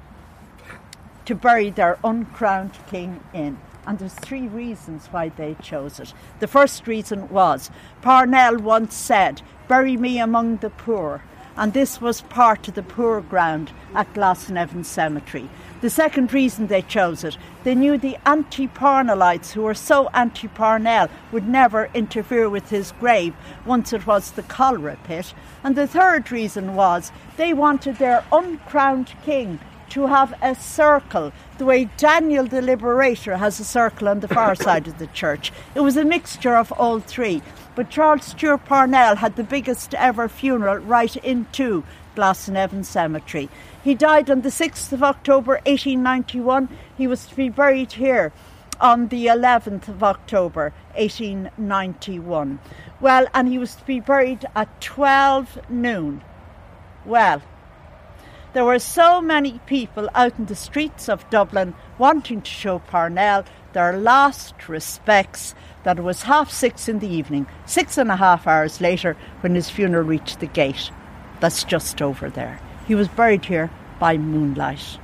[1.26, 3.59] to bury their uncrowned king in.
[3.87, 6.14] And there's three reasons why they chose it.
[6.41, 7.70] The first reason was
[8.01, 11.22] Parnell once said, Bury me among the poor.
[11.57, 15.49] And this was part of the poor ground at Glasnevin Cemetery.
[15.83, 20.49] The second reason they chose it, they knew the anti Parnellites, who were so anti
[20.49, 23.35] Parnell, would never interfere with his grave
[23.67, 25.35] once it was the cholera pit.
[25.63, 29.59] And the third reason was they wanted their uncrowned king
[29.93, 34.55] to have a circle, the way Daniel the Liberator has a circle on the far
[34.67, 35.53] side of the church.
[35.75, 37.43] It was a mixture of all three.
[37.75, 43.49] But Charles Stewart Parnell had the biggest ever funeral right into Glasnevin Cemetery.
[43.83, 46.68] He died on the 6th of October 1891.
[46.99, 48.33] He was to be buried here
[48.79, 52.59] on the 11th of October 1891.
[53.01, 56.23] Well, and he was to be buried at 12 noon.
[57.07, 57.41] Well,
[58.53, 63.45] there were so many people out in the streets of Dublin wanting to show Parnell
[63.73, 65.55] their last respects
[65.85, 69.55] that it was half six in the evening, six and a half hours later, when
[69.55, 70.91] his funeral reached the gate.
[71.41, 72.61] That's just over there.
[72.87, 74.99] He was buried here by moonlight.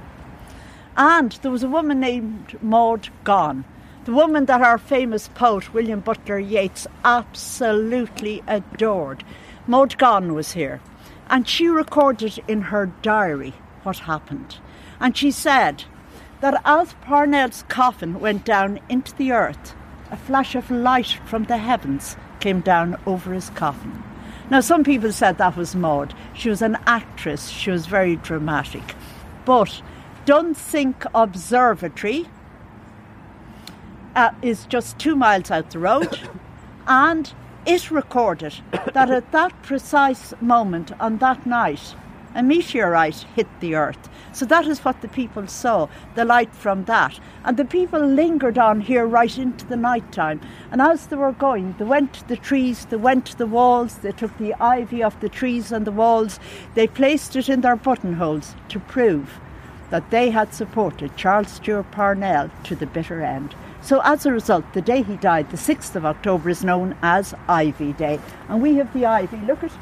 [0.96, 3.64] And there was a woman named Maud Gonne,
[4.04, 9.22] the woman that our famous poet William Butler Yeats absolutely adored.
[9.66, 10.80] Maud Gonne was here.
[11.30, 14.58] And she recorded in her diary what happened.
[14.98, 15.84] And she said
[16.40, 19.74] that as Parnell's coffin went down into the earth,
[20.10, 24.02] a flash of light from the heavens came down over his coffin.
[24.50, 26.14] Now, some people said that was Maud.
[26.34, 28.94] She was an actress, she was very dramatic.
[29.44, 29.82] But
[30.24, 32.26] Dunsink Observatory
[34.16, 36.18] uh, is just two miles out the road,
[36.86, 37.32] and
[37.66, 38.54] it recorded
[38.94, 41.94] that at that precise moment on that night,
[42.34, 44.08] a meteorite hit the earth.
[44.38, 47.18] So that is what the people saw, the light from that.
[47.44, 50.40] And the people lingered on here right into the night time.
[50.70, 53.98] And as they were going, they went to the trees, they went to the walls,
[53.98, 56.38] they took the ivy off the trees and the walls,
[56.76, 59.40] they placed it in their buttonholes to prove
[59.90, 63.56] that they had supported Charles Stewart Parnell to the bitter end.
[63.82, 67.34] So as a result, the day he died, the 6th of October, is known as
[67.48, 68.20] Ivy Day.
[68.48, 69.38] And we have the ivy.
[69.38, 69.72] Look at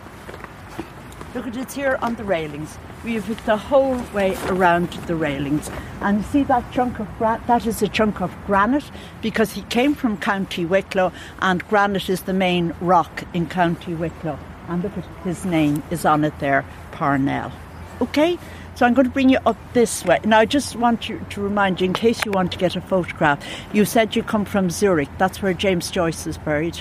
[1.34, 2.78] Look at it's here on the railings.
[3.06, 5.70] We it the whole way around the railings.
[6.00, 8.90] And see that chunk of that is a chunk of granite
[9.22, 14.38] because he came from County Wicklow, and granite is the main rock in County Wicklow.
[14.68, 17.52] And look at his name is on it there, Parnell.
[18.00, 18.38] Okay,
[18.74, 20.18] so I'm going to bring you up this way.
[20.24, 22.80] Now, I just want you to remind you, in case you want to get a
[22.80, 23.40] photograph,
[23.72, 25.08] you said you come from Zurich.
[25.16, 26.80] That's where James Joyce is buried.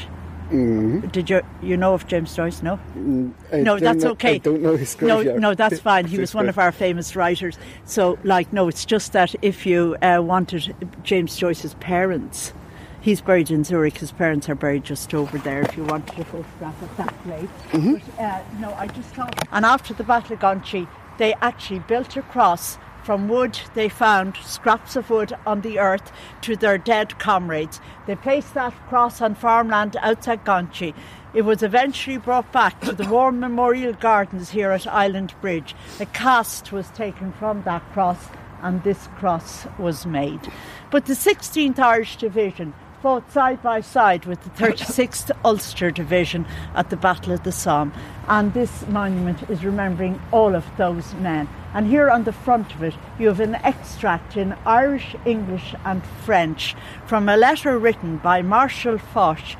[0.52, 1.08] Mm-hmm.
[1.10, 2.62] Did you you know of James Joyce?
[2.62, 2.80] No.
[2.98, 4.36] Mm, I no, that's know- okay.
[4.36, 6.06] I don't know his No, no, that's fine.
[6.06, 7.58] He was one of our famous writers.
[7.86, 12.54] So, like, no, it's just that if you uh, wanted James Joyce's parents,
[13.02, 13.98] he's buried in Zurich.
[13.98, 15.62] His parents are buried just over there.
[15.62, 17.94] If you wanted a photograph of that place, Mm-hmm.
[17.96, 19.36] but uh, no, I just thought.
[19.52, 20.88] And after the Battle of Ginchy,
[21.18, 22.78] they actually built a cross.
[23.06, 27.80] From wood, they found scraps of wood on the earth to their dead comrades.
[28.08, 30.96] They placed that cross on farmland outside Ginchy.
[31.32, 35.76] It was eventually brought back to the War Memorial Gardens here at Island Bridge.
[36.00, 38.30] A cast was taken from that cross
[38.64, 40.52] and this cross was made.
[40.90, 42.74] But the 16th Irish Division
[43.06, 46.44] fought side by side with the 36th Ulster Division
[46.74, 47.94] at the Battle of the Somme.
[48.28, 51.48] And this monument is remembering all of those men.
[51.76, 56.04] And here on the front of it, you have an extract in Irish, English, and
[56.26, 56.76] French
[57.06, 59.56] from a letter written by Marshal Foch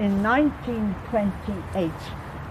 [0.00, 1.92] in 1928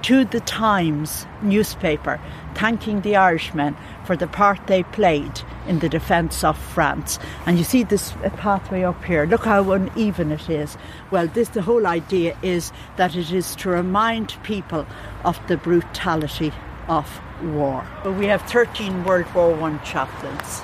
[0.04, 2.20] to the Times newspaper,
[2.56, 7.20] thanking the Irishmen for the part they played in the defence of France.
[7.46, 9.26] And you see this pathway up here.
[9.26, 10.78] Look how uneven it is.
[11.10, 14.86] Well, this the whole idea is that it is to remind people
[15.24, 16.52] of the brutality
[16.90, 17.88] of war.
[18.06, 20.62] We have 13 World War One chaplains,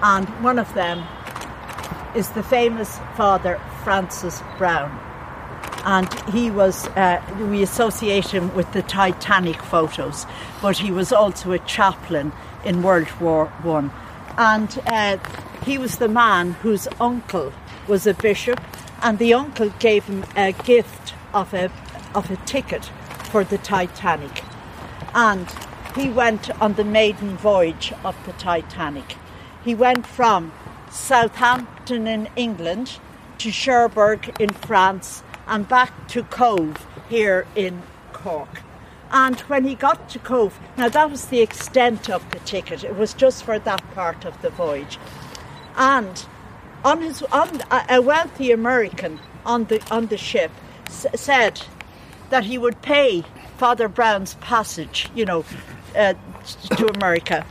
[0.00, 1.04] and one of them
[2.14, 5.11] is the famous Father Francis Browne
[5.84, 7.20] and he was uh,
[7.50, 10.26] we associate him with the Titanic photos,
[10.60, 12.32] but he was also a chaplain
[12.64, 13.90] in World War One,
[14.38, 15.18] and uh,
[15.64, 17.52] he was the man whose uncle
[17.88, 18.60] was a bishop,
[19.02, 21.70] and the uncle gave him a gift of a
[22.14, 22.84] of a ticket
[23.30, 24.44] for the Titanic,
[25.14, 25.46] and
[25.94, 29.16] he went on the maiden voyage of the Titanic.
[29.64, 30.52] He went from
[30.90, 32.98] Southampton in England
[33.38, 37.82] to Cherbourg in France and back to Cobh here in
[38.12, 38.62] Cork.
[39.10, 42.96] And when he got to Cobh, now that was the extent of the ticket, it
[42.96, 44.98] was just for that part of the voyage.
[45.76, 46.24] And
[46.84, 50.50] on his on a- wealthy American on the on the ship
[50.86, 51.62] s- said
[52.30, 53.22] that he would pay
[53.58, 55.44] Father Browne's passage, you know,
[55.96, 56.14] uh,
[56.76, 57.44] to America,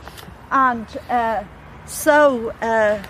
[0.50, 1.44] and uh,
[1.86, 3.02] so uh,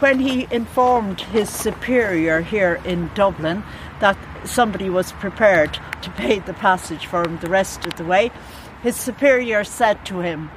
[0.00, 3.62] when he informed his superior here in Dublin
[4.00, 8.30] that somebody was prepared to pay the passage for him the rest of the way,
[8.82, 10.50] his superior said to him,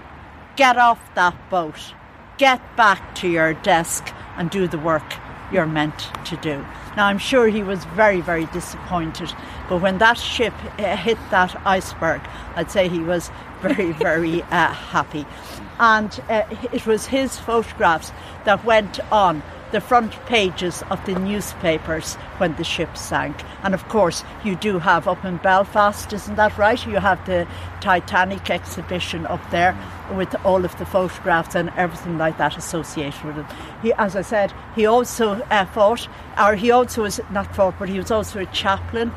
[0.56, 1.94] Get off that boat,
[2.38, 5.14] get back to your desk and do the work
[5.52, 6.66] you're meant to do.
[6.96, 9.34] Now, I'm sure he was very, very disappointed,
[9.70, 12.22] but when that ship uh, hit that iceberg,
[12.56, 13.32] I'd say he was
[13.62, 15.26] very, very uh, happy.
[15.80, 18.12] And uh, it was his photographs
[18.46, 23.36] that went on the front pages of the newspapers when the ship sank.
[23.64, 26.86] And of course, you do have up in Belfast, isn't that right?
[26.86, 27.48] You have the
[27.82, 29.78] Titanic exhibition up there
[30.14, 33.46] with all of the photographs and everything like that associated with it.
[33.82, 36.08] He, as I said, he also uh, fought,
[36.40, 39.12] or he also was not fought, but he was also a chaplain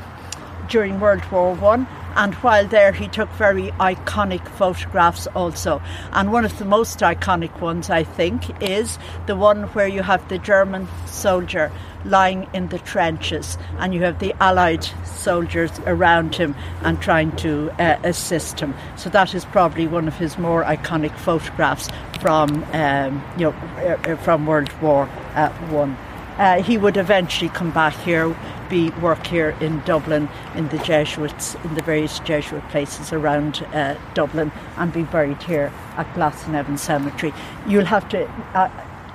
[0.68, 1.86] during World War One.
[2.16, 5.80] And while there, he took very iconic photographs also.
[6.10, 10.28] And one of the most iconic ones, I think, is the one where you have
[10.28, 11.70] the German soldier
[12.04, 17.70] lying in the trenches and you have the Allied soldiers around him and trying to
[17.78, 18.74] uh, assist him.
[18.96, 21.88] So that is probably one of his more iconic photographs
[22.20, 25.96] from, um, you know, uh, uh, from World War uh, One.
[26.40, 28.34] Uh, he would eventually come back here,
[28.70, 33.94] be work here in Dublin in the Jesuits, in the various Jesuit places around uh,
[34.14, 37.34] Dublin, and be buried here at Glasnevin Cemetery.
[37.68, 38.26] You'll have to.
[38.54, 38.70] Uh,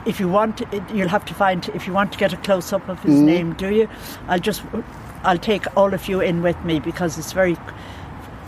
[0.05, 0.61] if you want,
[0.93, 1.67] you'll have to find.
[1.69, 3.89] If you want to get a close up of his name, do you?
[4.27, 4.61] I'll just,
[5.23, 7.55] I'll take all of you in with me because it's very.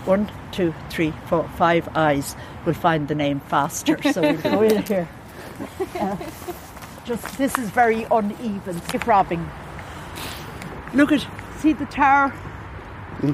[0.06, 4.00] One, two, three, four, five eyes will find the name faster.
[4.14, 5.10] So we'll go in here.
[6.00, 6.16] Uh,
[7.08, 8.80] just this is very uneven.
[8.90, 9.50] Keep robbing.
[10.94, 11.26] Look at
[11.60, 12.30] see the tower.
[12.30, 13.32] Hmm?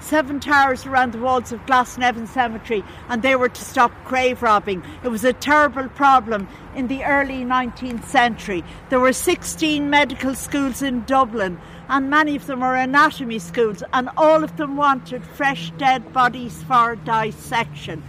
[0.00, 4.82] Seven towers around the walls of Glasnevin Cemetery, and they were to stop grave robbing.
[5.02, 8.64] It was a terrible problem in the early 19th century.
[8.88, 14.10] There were 16 medical schools in Dublin, and many of them were anatomy schools, and
[14.16, 18.02] all of them wanted fresh dead bodies for dissection.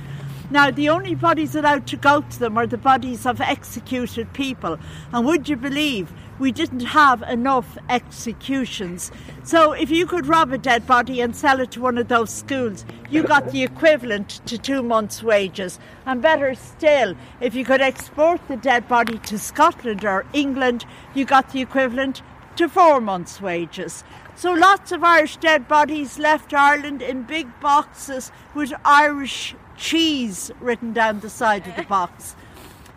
[0.51, 4.77] Now, the only bodies allowed to go to them are the bodies of executed people.
[5.13, 9.13] And would you believe we didn't have enough executions?
[9.45, 12.31] So, if you could rob a dead body and sell it to one of those
[12.31, 15.79] schools, you got the equivalent to two months' wages.
[16.05, 20.83] And better still, if you could export the dead body to Scotland or England,
[21.13, 22.21] you got the equivalent
[22.57, 24.03] to four months' wages.
[24.35, 30.93] So lots of Irish dead bodies left Ireland in big boxes with Irish cheese written
[30.93, 32.35] down the side of the box.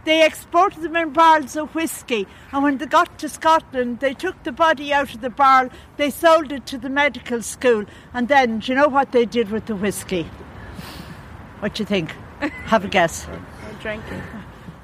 [0.04, 4.40] They exported them in barrels of whiskey, and when they got to Scotland, they took
[4.42, 8.58] the body out of the barrel, they sold it to the medical school, and then,
[8.58, 10.28] do you know what they did with the whiskey?
[11.60, 12.14] What do you think?
[12.66, 13.26] Have a guess.
[13.80, 14.22] Drinking.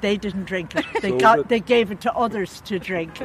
[0.01, 0.85] They didn't drink it.
[1.03, 1.49] They got.
[1.49, 3.21] They gave it to others to drink.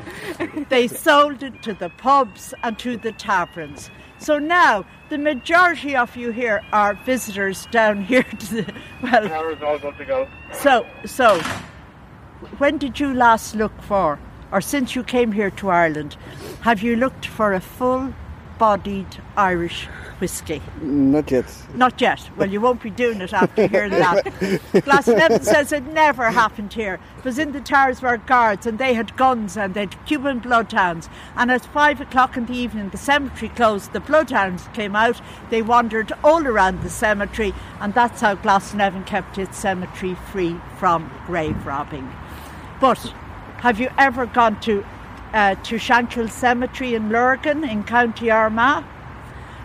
[0.68, 3.90] they sold it to the pubs and to the taverns.
[4.18, 9.32] So now the majority of you here are visitors down here to the well.
[9.32, 10.28] Hours all to go.
[10.52, 11.40] So so,
[12.58, 14.18] when did you last look for,
[14.50, 16.16] or since you came here to Ireland,
[16.62, 19.88] have you looked for a full-bodied Irish
[20.20, 20.62] whiskey?
[20.80, 21.46] Not yet.
[21.74, 22.28] Not yet.
[22.36, 24.24] Well, you won't be doing it after hearing that.
[24.72, 27.00] Glasnevin says it never happened here.
[27.18, 30.38] It was in the towers were guards and they had guns and they had Cuban
[30.38, 31.08] bloodhounds.
[31.36, 33.92] And at five o'clock in the evening, the cemetery closed.
[33.92, 35.20] The bloodhounds came out.
[35.50, 41.10] They wandered all around the cemetery, and that's how Glasnevin kept its cemetery free from
[41.26, 42.12] grave robbing.
[42.80, 42.98] But
[43.58, 44.84] have you ever gone to
[45.32, 48.84] uh, to Shankill Cemetery in Lurgan in County Armagh?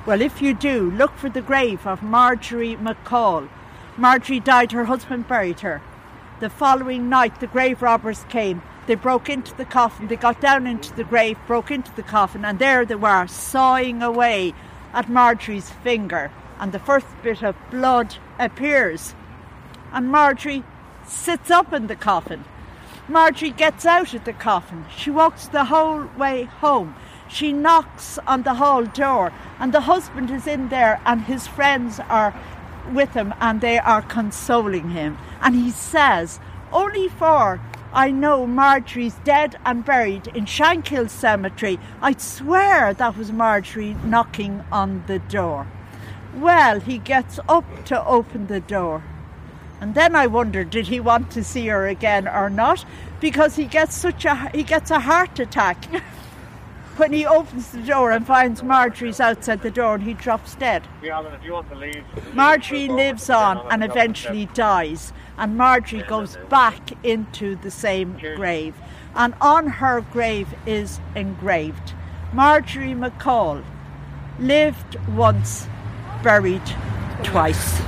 [0.04, 3.47] Well, if you do, look for the grave of Marjorie McCall.
[3.97, 5.80] Marjorie died, her husband buried her.
[6.39, 8.64] The following night, the grave robbers came.
[8.88, 12.43] They broke into the coffin, they got down into the grave, broke into the coffin,
[12.43, 14.56] and there they were, sawing away
[14.91, 16.32] at Marjorie's finger.
[16.60, 19.14] And the first bit of blood appears.
[19.93, 20.64] And Marjorie
[21.06, 22.43] sits up in the coffin.
[23.08, 24.86] Marjorie gets out of the coffin.
[24.97, 26.95] She walks the whole way home.
[27.32, 32.00] She knocks on the hall door, and the husband is in there, and his friends
[32.10, 32.34] are
[32.92, 35.18] with him, and they are consoling him.
[35.42, 36.40] And he says,
[36.74, 37.62] Only for
[37.94, 41.80] I know Marjorie's dead and buried in Shankill Cemetery.
[42.02, 45.68] I'd swear that was Marjorie knocking on the door.
[46.36, 49.04] Well, he gets up to open the door.
[49.80, 52.86] And then I wonder, did he want to see her again or not?
[53.20, 55.86] Because he gets such a he gets a heart attack
[56.98, 60.88] when he opens the door and finds Marjorie's outside the door and he drops dead.
[61.02, 62.04] Yeah, if you want to leave.
[62.34, 68.76] Marjorie lives on and eventually dies, and Marjorie goes back into the same grave.
[69.16, 71.94] And on her grave is engraved
[72.34, 73.62] Marjorie McCall
[74.39, 75.68] lived once,
[76.24, 76.62] buried
[77.24, 77.82] twice.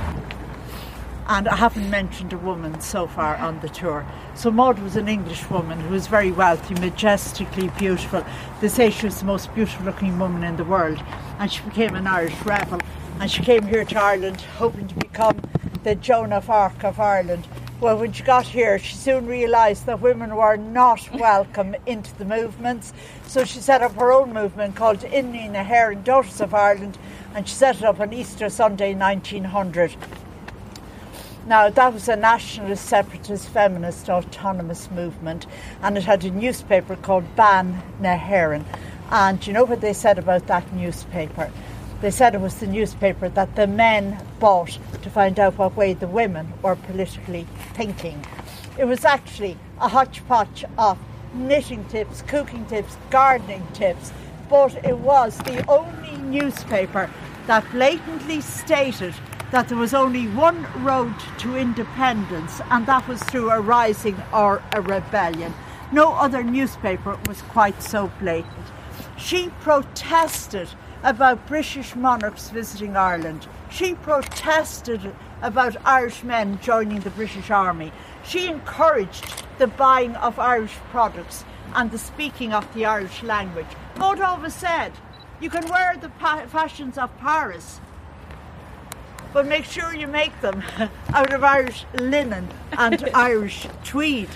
[1.26, 4.04] And I haven't mentioned a woman so far on the tour.
[4.34, 8.22] So Maud was an English woman who was very wealthy, majestically beautiful.
[8.60, 11.02] They say she was the most beautiful looking woman in the world.
[11.38, 12.78] And she became an Irish rebel.
[13.20, 15.40] And she came here to Ireland hoping to become
[15.82, 17.48] the Joan of Arc of Ireland.
[17.80, 22.26] Well, when she got here, she soon realised that women were not welcome into the
[22.26, 22.92] movements.
[23.26, 26.98] So she set up her own movement called Inghinidhe na hÉireann Daughters of Ireland.
[27.34, 29.96] And she set it up on Easter Sunday 1900.
[31.46, 35.46] Now, that was a nationalist, separatist, feminist, autonomous movement,
[35.82, 38.62] and it had a newspaper called Bean na.
[39.10, 41.52] And you know what they said about that newspaper?
[42.00, 45.92] They said it was the newspaper that the men bought to find out what way
[45.92, 48.24] the women were politically thinking.
[48.78, 50.98] It was actually a hodgepodge of
[51.34, 54.12] knitting tips, cooking tips, gardening tips,
[54.48, 57.10] but it was the only newspaper
[57.46, 59.12] that blatantly stated
[59.54, 64.60] that there was only one road to independence, and that was through a rising or
[64.72, 65.54] a rebellion.
[65.92, 68.66] No other newspaper was quite so blatant.
[69.16, 70.70] She protested
[71.04, 73.46] about British monarchs visiting Ireland.
[73.70, 77.92] She protested about Irish men joining the British Army.
[78.24, 81.44] She encouraged the buying of Irish products
[81.76, 83.68] and the speaking of the Irish language.
[84.00, 84.90] Always said,
[85.40, 87.80] you can wear the pa- fashions of Paris,
[89.34, 90.62] but make sure you make them
[91.12, 94.28] out of Irish linen and Irish tweed.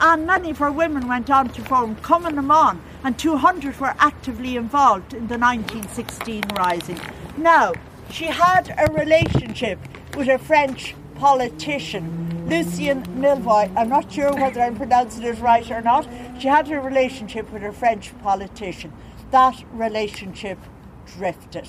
[0.00, 3.94] And many of her women went on to form Cumann na mBan, and 200 were
[3.98, 7.00] actively involved in the 1916 rising.
[7.36, 7.72] Now,
[8.10, 9.78] she had a relationship
[10.16, 13.72] with a French politician, Lucien Millevoye.
[13.76, 16.08] I'm not sure whether I'm pronouncing it right or not.
[16.40, 18.92] She had a relationship with a French politician.
[19.30, 20.58] That relationship
[21.06, 21.68] drifted.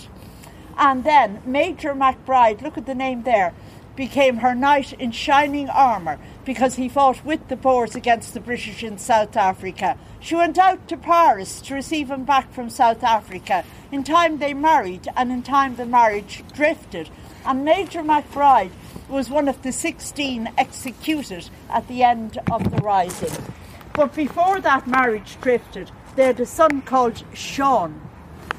[0.77, 3.53] And then Major MacBride, look at the name there.
[3.95, 8.83] became her knight in shining armour because he fought with the Boers against the British
[8.83, 9.97] in South Africa.
[10.19, 13.63] She went out to Paris to receive him back from South Africa.
[13.91, 17.09] In time they married, and in time the marriage drifted.
[17.45, 18.71] And Major MacBride
[19.07, 23.53] was one of the 16 executed at the end of the rising.
[23.93, 28.01] But before that marriage drifted, they had a son called Sean.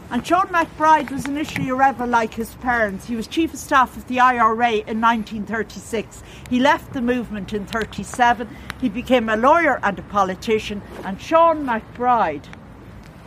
[0.08, 3.06] And Sean MacBride was initially a rebel like his parents.
[3.06, 6.22] He was chief of staff of the IRA in 1936.
[6.48, 8.48] He left the movement in 37.
[8.80, 10.80] He became a lawyer and a politician.
[11.04, 12.44] And Sean MacBride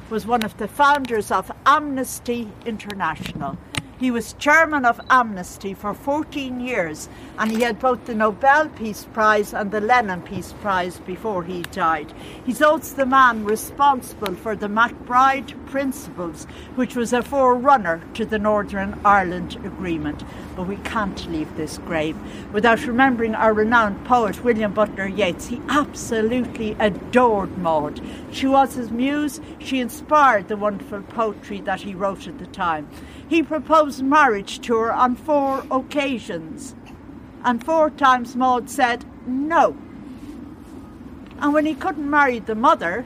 [0.10, 3.58] was one of the founders of Amnesty International.
[4.00, 9.06] He was chairman of Amnesty for 14 years and he had both the Nobel Peace
[9.12, 12.14] Prize and the Lenin Peace Prize before he died.
[12.46, 16.46] He's also the man responsible for the MacBride Principles,
[16.76, 20.24] which was a forerunner to the Northern Ireland Agreement.
[20.56, 22.16] But we can't leave this grave
[22.54, 25.48] without remembering our renowned poet William Butler Yeats.
[25.48, 28.00] He absolutely adored Maud.
[28.32, 32.88] She was his muse, she inspired the wonderful poetry that he wrote at the time.
[33.28, 36.76] He proposed marriage to her on four occasions,
[37.44, 39.76] and four times Maud said no.
[41.40, 43.06] And when he couldn't marry the mother,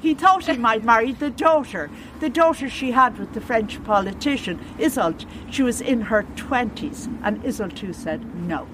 [0.00, 1.88] he thought he might marry the daughter,
[2.18, 5.26] the daughter she had with the French politician, Isolde.
[5.50, 8.66] She was in her 20s, and Isolde too said no.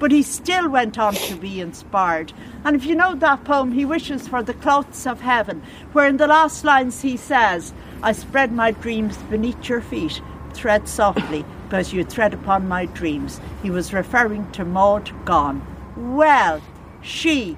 [0.00, 2.32] But he still went on to be inspired.
[2.64, 5.62] And if you know that poem, he wishes for the cloths of heaven,
[5.92, 7.72] where in the last lines he says,
[8.02, 10.20] I spread my dreams beneath your feet.
[10.54, 13.40] Tread softly, because you tread upon my dreams.
[13.62, 15.66] He was referring to Maud Gonne.
[15.96, 16.62] Well,
[17.02, 17.56] she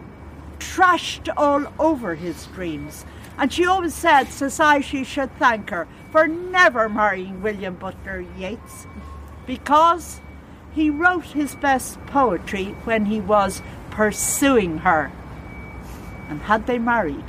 [0.58, 3.04] trashed all over his dreams.
[3.38, 8.86] And she always said society should thank her for never marrying William Butler Yeats
[9.46, 10.20] because
[10.72, 15.12] he wrote his best poetry when he was pursuing her.
[16.28, 17.24] And had they married,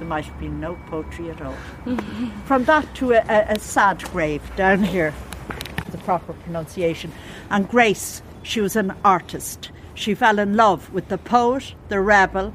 [0.00, 1.54] there might have been no poetry at all.
[2.46, 5.14] From that to a, a, a sad grave down here,
[5.90, 7.12] the proper pronunciation.
[7.50, 9.70] And Grace, she was an artist.
[9.94, 12.54] She fell in love with the poet, the rebel,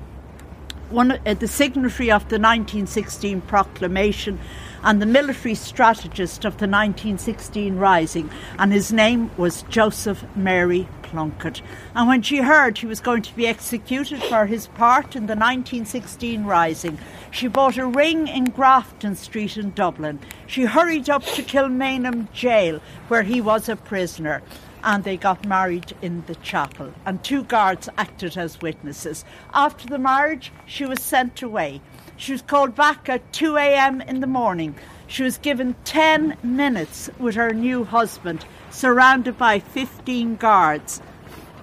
[0.90, 4.40] one, uh, the signatory of the 1916 proclamation,
[4.84, 11.62] and the military strategist of the 1916 rising, and his name was Joseph Mary Plunkett.
[11.96, 15.36] And when she heard he was going to be executed for his part in the
[15.36, 16.98] 1916 rising,
[17.32, 20.20] she bought a ring in Grafton Street in Dublin.
[20.48, 24.42] She hurried up to Kilmainham jail, where he was a prisoner
[24.86, 26.94] and they got married in the chapel.
[27.06, 29.26] And two guards acted as witnesses.
[29.52, 31.82] After the marriage, she was sent away.
[32.18, 34.00] She was called back at 2 a.m.
[34.02, 34.76] in the morning.
[35.08, 41.02] She was given 10 minutes with her new husband, surrounded by 15 guards,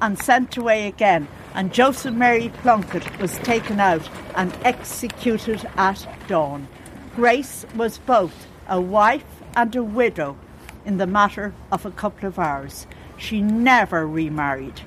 [0.01, 1.29] and sent away again.
[1.55, 6.69] And Joseph Mary Plunkett was taken out and executed at dawn.
[7.15, 10.37] Grace was both a wife and a widow
[10.85, 12.87] in the matter of a couple of hours.
[13.19, 14.81] She never remarried,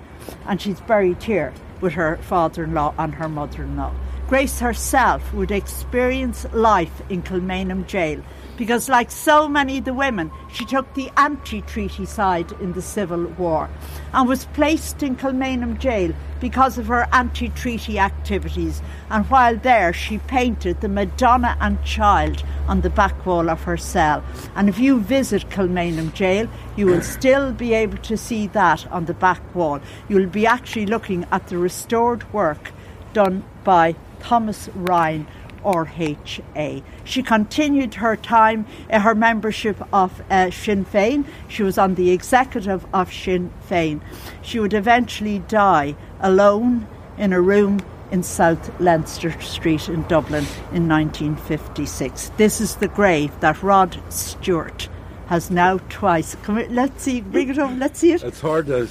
[0.45, 3.93] and she's buried here with her father in law and her mother in law.
[4.27, 8.23] Grace herself would experience life in Kilmainham jail
[8.57, 12.81] because, like so many of the women, she took the anti treaty side in the
[12.81, 13.69] Civil War
[14.13, 18.81] and was placed in Kilmainham jail because of her anti treaty activities.
[19.09, 23.77] And while there, she painted the Madonna and Child on the back wall of her
[23.77, 24.23] cell.
[24.55, 29.05] And if you visit Kilmainham jail, you will still be able to see that on
[29.05, 29.79] the back wall.
[30.07, 32.71] You'll be actually looking at the restored work
[33.13, 35.27] done by Thomas Ryan
[35.65, 36.83] RHA.
[37.03, 41.25] She continued her time, uh, her membership of uh, Sinn Féin.
[41.47, 43.99] She was on the executive of Sinn Féin.
[44.41, 46.87] She would eventually die alone
[47.17, 47.79] in a room
[48.11, 52.31] in South Leinster Street in Dublin in 1956.
[52.37, 54.87] This is the grave that Rod Stewart
[55.27, 56.35] has now twice.
[56.43, 58.23] Come here, let's see, bring it home, let's see it.
[58.23, 58.87] It's hard to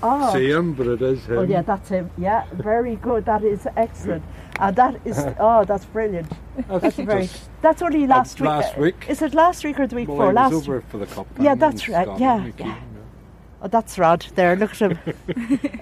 [0.00, 0.32] Oh.
[0.32, 1.38] see him, but it is him.
[1.38, 2.08] Oh yeah, that's him.
[2.16, 3.24] Yeah, very good.
[3.24, 4.22] That is excellent.
[4.58, 6.30] Uh, that is oh, that's brilliant.
[6.68, 7.28] That's very.
[7.62, 8.48] That's only last week.
[8.48, 9.06] last week.
[9.08, 10.32] Is it last week or the week Well, before?
[10.32, 10.52] Last.
[10.52, 10.84] over week.
[10.88, 11.26] for the cup.
[11.40, 12.76] Yeah, that's right, yeah, yeah.
[13.60, 13.66] You know.
[13.66, 14.56] Oh, that's Rod there.
[14.56, 14.98] Look at him.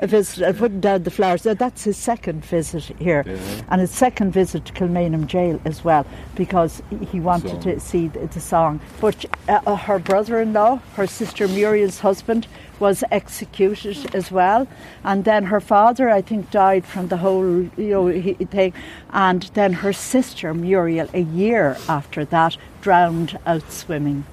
[0.03, 1.47] If it's uh, putting down the flowers.
[1.47, 3.37] Uh, That's his second visit here, Yeah.
[3.70, 6.05] and his second visit to Kilmainham Jail as well,
[6.35, 8.81] because he- he wanted to see the, the song.
[9.01, 12.47] But uh, uh, her brother-in-law, her sister Muriel's husband,
[12.79, 14.66] was executed as well,
[15.03, 18.72] and then her father, I think, died from the whole you know he, thing,
[19.11, 24.24] and then her sister Muriel, a year after that, drowned out swimming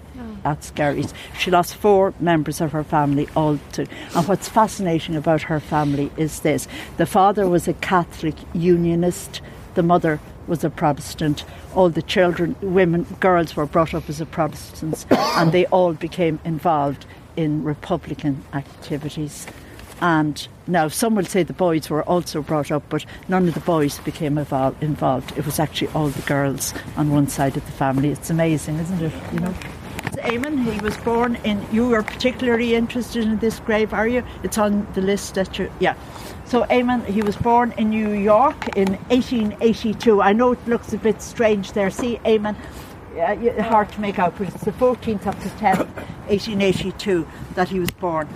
[0.44, 1.14] at Skerries.
[1.38, 3.88] She lost four members of her family all to.
[4.16, 9.42] And what's fascinating about her family is this: the father was a Catholic Unionist,
[9.76, 11.46] the mother was a Protestant.
[11.74, 16.40] All the children, women, girls were brought up as a Protestants, and they all became
[16.44, 17.06] involved
[17.36, 19.48] in Republican activities.
[20.02, 23.62] And now some will say the boys were also brought up, but none of the
[23.62, 25.38] boys became involved.
[25.38, 28.10] It was actually all the girls on one side of the family.
[28.10, 29.14] It's amazing, isn't it?
[29.34, 29.54] You know.
[30.18, 31.66] Eamon, he was born in.
[31.72, 34.24] You were particularly interested in this grave, are you?
[34.44, 35.72] It's on the list that you.
[35.80, 35.96] Yeah.
[36.46, 40.22] So Eamon, he was born in New York in 1882.
[40.22, 41.90] I know it looks a bit strange there.
[41.90, 42.56] See, Eamon,
[43.18, 45.96] uh, hard to make out, but it's the 14th of the 10th,
[46.28, 48.28] 1882, that he was born.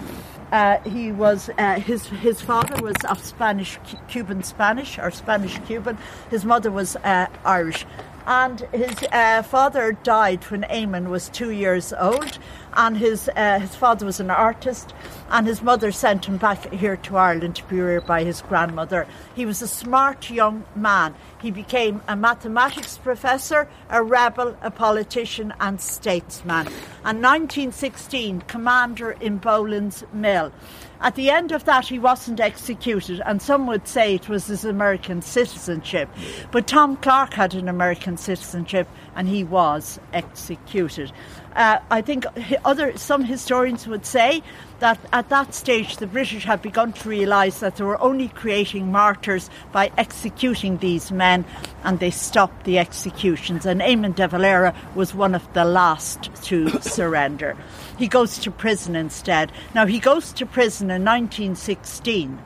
[0.51, 5.97] Uh, he was uh, his his father was of Spanish Cuban Spanish or Spanish Cuban.
[6.29, 7.85] His mother was uh, Irish,
[8.27, 12.37] and his uh, father died when Eamon was two years old,
[12.73, 14.93] and his uh, his father was an artist,
[15.29, 19.07] and his mother sent him back here to Ireland to be reared by his grandmother.
[19.33, 21.15] He was a smart young man.
[21.41, 26.67] He became a mathematics professor, a rebel, a politician, and statesman.
[27.05, 30.51] And 1916, commander in Boland's Mill.
[30.99, 34.65] At the end of that, he wasn't executed, and some would say it was his
[34.65, 36.09] American citizenship.
[36.51, 41.11] But Tom Clarke had an American citizenship, and he was executed.
[41.55, 42.25] Uh, I think
[42.65, 44.43] other some historians would say
[44.79, 48.91] that at that stage the British had begun to realise that they were only creating
[48.91, 51.45] martyrs by executing these men,
[51.83, 53.65] and they stopped the executions.
[53.65, 57.57] And Eamon de Valera was one of the last to surrender.
[57.97, 59.51] He goes to prison instead.
[59.73, 62.39] Now he goes to prison in 1916,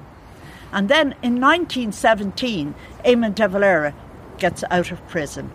[0.72, 2.74] and then in 1917,
[3.06, 3.94] Eamon de Valera
[4.38, 5.52] gets out of prison.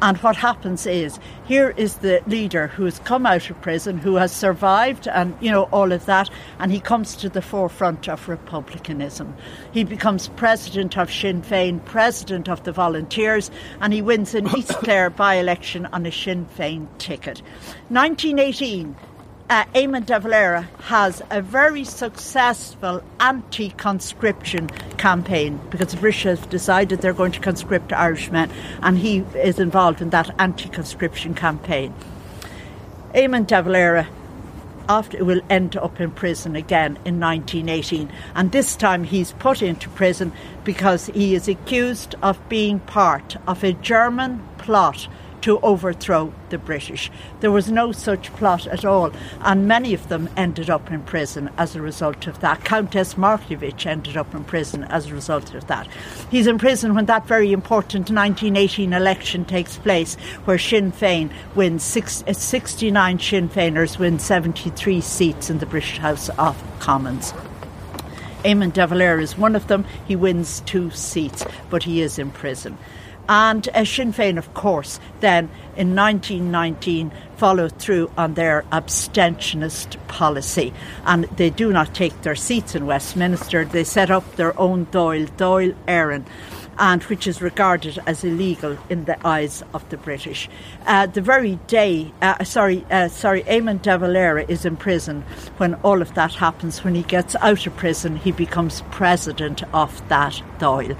[0.00, 4.14] And what happens is, here is the leader who has come out of prison, who
[4.14, 6.30] has survived, and you know all of that,
[6.60, 9.34] and he comes to the forefront of republicanism.
[9.72, 14.68] He becomes president of Sinn Féin, president of the Volunteers, and he wins an East
[14.84, 17.42] Clare by-election on a Sinn Féin ticket.
[17.88, 18.94] 1918,
[19.50, 24.68] uh, Eamon de Valera has a very successful anti conscription
[24.98, 28.50] campaign because the British have decided they're going to conscript Irishmen,
[28.82, 31.94] and he is involved in that anti conscription campaign.
[33.14, 34.08] Eamon de Valera
[34.88, 39.86] after will end up in prison again in 1918 and this time he's put into
[39.90, 40.32] prison
[40.64, 45.06] because he is accused of being part of a German plot
[45.42, 47.10] to overthrow the British.
[47.40, 51.50] There was no such plot at all, and many of them ended up in prison
[51.58, 52.64] as a result of that.
[52.64, 55.86] Countess Markievicz ended up in prison as a result of that.
[56.30, 60.14] He's in prison when that very important 1918 election takes place,
[60.44, 65.98] where Sinn Féin wins six, uh, 69 Sinn Féiners win 73 seats in the British
[65.98, 67.32] House of Commons.
[68.44, 69.84] Eamon de Valera is one of them.
[70.06, 72.78] He wins two seats, but he is in prison.
[73.28, 80.72] And uh, Sinn Féin, of course, then in 1919 followed through on their abstentionist policy.
[81.04, 83.64] And they do not take their seats in Westminster.
[83.64, 86.24] They set up their own Dáil, Dáil Éireann
[86.78, 90.48] and which is regarded as illegal in the eyes of the British.
[90.86, 95.22] Uh, the very day, uh, sorry, uh, sorry, Eamon de Valera is in prison
[95.56, 96.84] when all of that happens.
[96.84, 100.96] When he gets out of prison, he becomes president of that Dáil.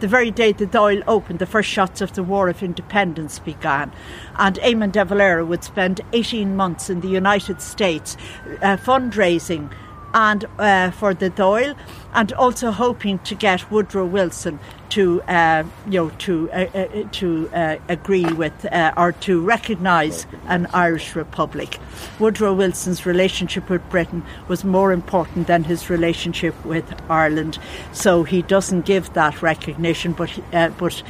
[0.00, 3.92] The very day the Dáil opened, the first shots of the War of Independence began,
[4.36, 8.16] and Eamon de Valera would spend 18 months in the United States
[8.62, 9.70] uh, fundraising
[10.14, 11.76] and uh, for the Dáil,
[12.14, 14.58] and also hoping to get Woodrow Wilson
[14.90, 20.26] to uh, you know to uh, uh to uh, agree with uh, or to recognise
[20.46, 21.78] an Irish republic.
[22.18, 27.58] Woodrow Wilson's relationship with Britain was more important than his relationship with Ireland,
[27.92, 30.12] so he doesn't give that recognition.
[30.12, 30.38] But
[30.78, 31.02] but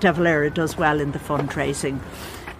[0.00, 2.00] De Valera does well in the fundraising.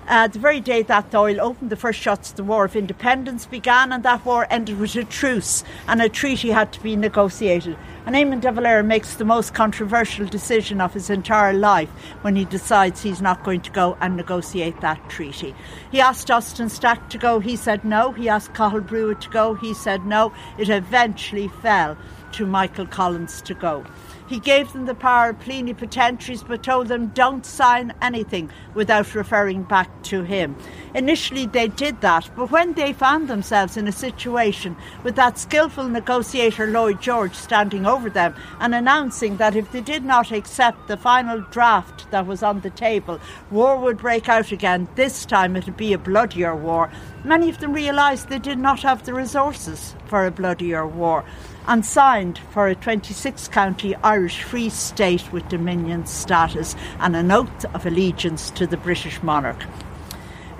[0.08, 3.44] Uh, the very day that Dáil opened, the first shots of the War of Independence
[3.44, 7.76] began, and that war ended with a truce, and a treaty had to be negotiated.
[8.06, 11.90] And Eamon de Valera makes the most controversial decision of his entire life
[12.22, 15.54] when he decides he's not going to go and negotiate that treaty.
[15.92, 18.12] He asked Austin Stack to go, he said no.
[18.12, 20.32] He asked Cathal Brugha to go, he said no.
[20.56, 21.98] It eventually fell
[22.32, 23.84] to Michael Collins to go.
[24.28, 29.62] He gave them the power of plenipotentiaries but told them don't sign anything without referring
[29.62, 30.56] back to him.
[30.94, 35.88] Initially, they did that, but when they found themselves in a situation with that skillful
[35.88, 40.86] negotiator Lloyd George standing over over them and announcing that if they did not accept
[40.86, 43.18] the final draft that was on the table,
[43.50, 44.88] war would break out again.
[44.94, 46.90] This time it would be a bloodier war.
[47.24, 51.24] Many of them realised they did not have the resources for a bloodier war
[51.68, 57.66] and signed for a 26 county Irish Free State with Dominion status and an oath
[57.74, 59.64] of allegiance to the British monarch.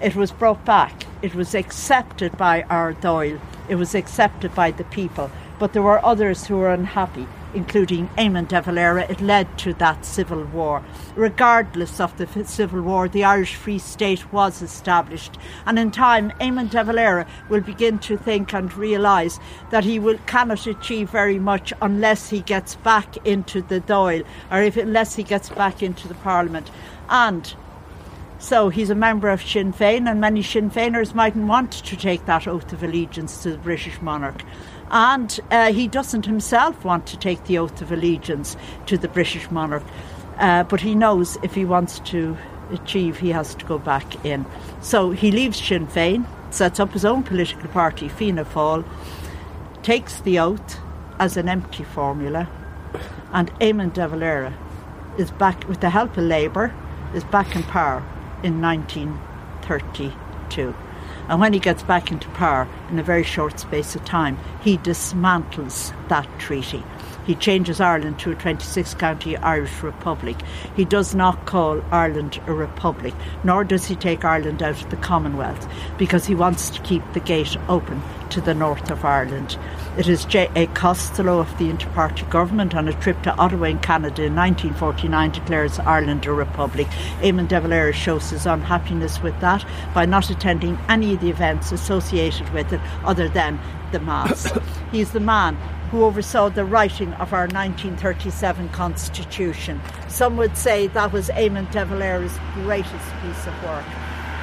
[0.02, 1.06] It was brought back.
[1.22, 3.40] It was accepted by our Dáil.
[3.70, 5.30] It was accepted by the people.
[5.58, 9.02] But there were others who were unhappy, including Eamon de Valera.
[9.10, 10.82] It led to that civil war.
[11.16, 15.38] Regardless of the civil war, the Irish Free State was established.
[15.66, 19.38] And in time, Eamon de Valera will begin to think and realise
[19.70, 24.62] that he will, cannot achieve very much unless he gets back into the Dáil, or
[24.62, 26.70] if, unless he gets back into the Parliament.
[27.08, 27.54] And
[28.38, 32.24] so he's a member of Sinn Féin, and many Sinn Féiners mightn't want to take
[32.26, 34.42] that oath of allegiance to the British monarch.
[34.90, 39.50] And uh, he doesn't himself want to take the oath of allegiance to the British
[39.50, 39.82] monarch.
[40.38, 42.36] Uh, but he knows if he wants to
[42.70, 44.46] achieve, he has to go back in.
[44.80, 48.84] So he leaves Sinn Féin, sets up his own political party, Fianna Fáil,
[49.82, 50.78] takes the oath
[51.18, 52.48] as an empty formula,
[53.32, 54.54] and Eamon de Valera
[55.18, 56.74] is back, with the help of Labour,
[57.14, 58.02] is back in power
[58.42, 60.74] in 1932.
[61.28, 64.78] And when he gets back into power in a very short space of time, he
[64.78, 66.82] dismantles that treaty.
[67.28, 70.38] He changes Ireland to a 26 county Irish republic.
[70.74, 73.12] He does not call Ireland a republic,
[73.44, 75.68] nor does he take Ireland out of the Commonwealth,
[75.98, 79.58] because he wants to keep the gate open to the north of Ireland.
[79.98, 80.48] It is J.
[80.56, 80.68] A.
[80.68, 85.78] Costello of the Inter-Party Government on a trip to Ottawa in Canada in 1949 declares
[85.80, 86.86] Ireland a republic.
[87.20, 91.72] Eamon de Valera shows his unhappiness with that by not attending any of the events
[91.72, 93.60] associated with it other than
[93.92, 94.50] the Mass.
[94.92, 95.58] He's the man
[95.90, 99.80] who oversaw the writing of our 1937 Constitution.
[100.08, 103.84] Some would say that was Eamon de Valera's greatest piece of work.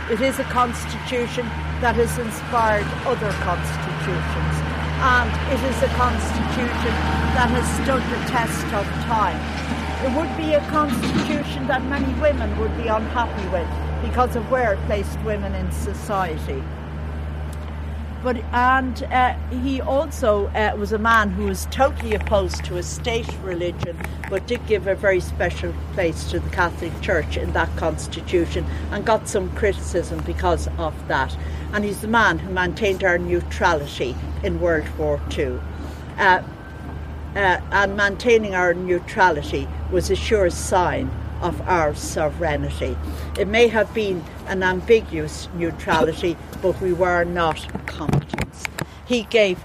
[0.09, 1.45] It is a constitution
[1.81, 4.55] that has inspired other constitutions,
[5.01, 6.93] and it is a constitution
[7.37, 9.37] that has stood the test of time.
[10.05, 13.67] It would be a constitution that many women would be unhappy with
[14.09, 16.63] because of where it placed women in society
[18.25, 22.81] but and uh, he also uh, was a man who was totally opposed to a
[22.81, 23.95] state religion,
[24.31, 29.05] but did give a very special place to the Catholic Church in that constitution, and
[29.05, 31.37] got some criticism because of that.
[31.71, 35.59] And he's the man who maintained our neutrality in World War II.
[36.17, 36.41] Uh,
[37.35, 41.11] uh, and maintaining our neutrality was a sure sign
[41.41, 42.97] of our sovereignty.
[43.37, 48.63] It may have been an ambiguous neutrality, but we were not combatants.
[49.05, 49.63] He gave,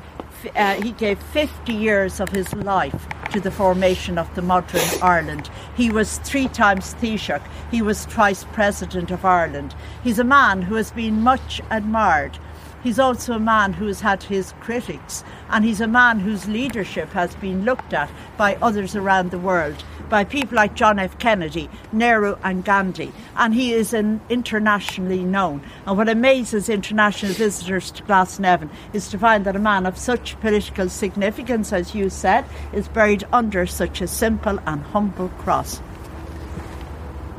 [0.57, 5.51] uh, he gave 50 years of his life to the formation of the modern Ireland.
[5.77, 7.43] He was three times Taoiseach.
[7.71, 9.75] He was twice President of Ireland.
[10.03, 12.39] He's a man who has been much admired.
[12.83, 17.11] He's also a man who has had his critics, and he's a man whose leadership
[17.11, 21.19] has been looked at by others around the world by people like John F.
[21.19, 25.63] Kennedy, Nehru, and Gandhi, and he is an internationally known.
[25.87, 30.39] And what amazes international visitors to Glasnevin is to find that a man of such
[30.41, 35.79] political significance, as you said, is buried under such a simple and humble cross.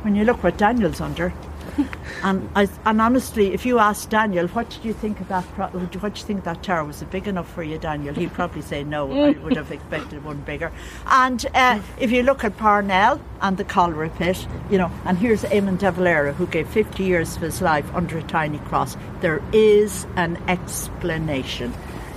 [0.00, 1.32] When you look what Daniel's under,
[2.22, 5.44] and I, and honestly, if you ask Daniel, what did you think of that?
[5.44, 8.14] What do you think that tower was it big enough for you, Daniel?
[8.14, 9.10] He'd probably say no.
[9.12, 10.72] I would have expected one bigger.
[11.06, 15.42] And uh, if you look at Parnell and the cholera pit, you know, and here's
[15.44, 18.96] Eamon de Valera who gave 50 years of his life under a tiny cross.
[19.20, 21.72] There is an explanation.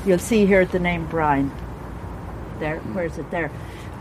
[0.05, 1.51] You'll see here the name Brian.
[2.59, 3.51] There, where's it there?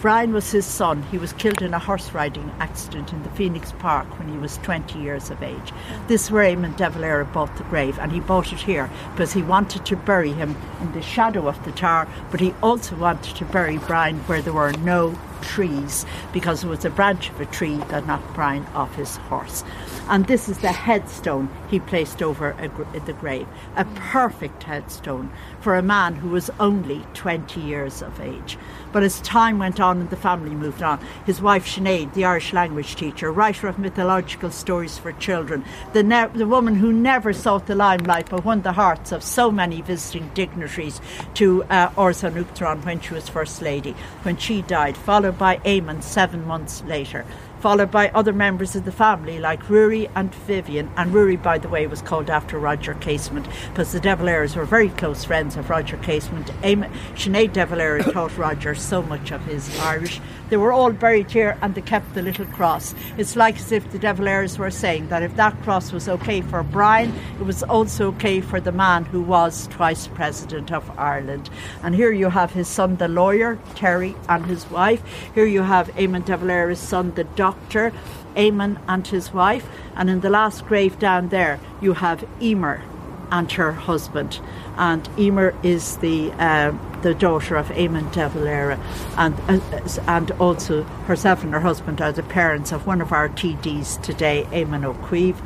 [0.05, 1.03] Brian was his son.
[1.05, 4.59] He was killed in a horse riding accident in the Phoenix Park when he was
[4.59, 5.73] 20 years of age.
[6.09, 9.87] This Raymond de Valera bought the grave and he bought it here because he wanted
[9.87, 13.79] to bury him in the shadow of the tower, but he also wanted to bury
[13.79, 18.07] Brian where there were no trees because it was a branch of a tree that
[18.07, 19.64] knocked Brian off his horse.
[20.09, 23.49] And this is the headstone he placed over gr- the grave.
[23.76, 28.59] A perfect headstone for a man who was only 20 years of age.
[28.93, 32.53] But as time went on and the family moved on, his wife Sinead, the Irish
[32.53, 35.64] language teacher, writer of mythological stories for children,
[35.95, 39.51] the, ne- the woman who never sought the limelight but won the hearts of so
[39.51, 41.01] many visiting dignitaries
[41.35, 46.03] to uh, Áras an when she was First Lady, when she died, followed by Eamon
[46.03, 47.25] seven months later
[47.65, 50.91] followed by other members of the family like Rory and Vivian.
[50.99, 54.67] And Rory, by the way, was called after Roger Casement because the De Valera's were
[54.67, 56.51] very close friends of Roger Casement.
[56.62, 56.85] Am-
[57.15, 60.21] Sinead De Valera taught Roger so much of his Irish.
[60.51, 62.95] They were all buried here and they kept the little cross.
[63.17, 66.43] It's like as if the De Valera's were saying that if that cross was okay
[66.43, 71.49] for Brian, it was also okay for the man who was twice president of Ireland.
[71.83, 75.03] And here you have his son, the lawyer, Terry, and his wife.
[75.35, 79.69] Here you have Eamon De Valera's son, the doctor, Eamon and his wife.
[79.97, 82.83] And in the last grave down there, you have Emer
[83.31, 84.41] and her husband.
[84.77, 88.79] And Emer is the uh, the daughter of Eamon De Valera,
[89.17, 89.61] and uh,
[90.07, 94.47] and also herself and her husband are the parents of one of our TDs today,
[94.51, 95.37] Eamon Ó Cuív.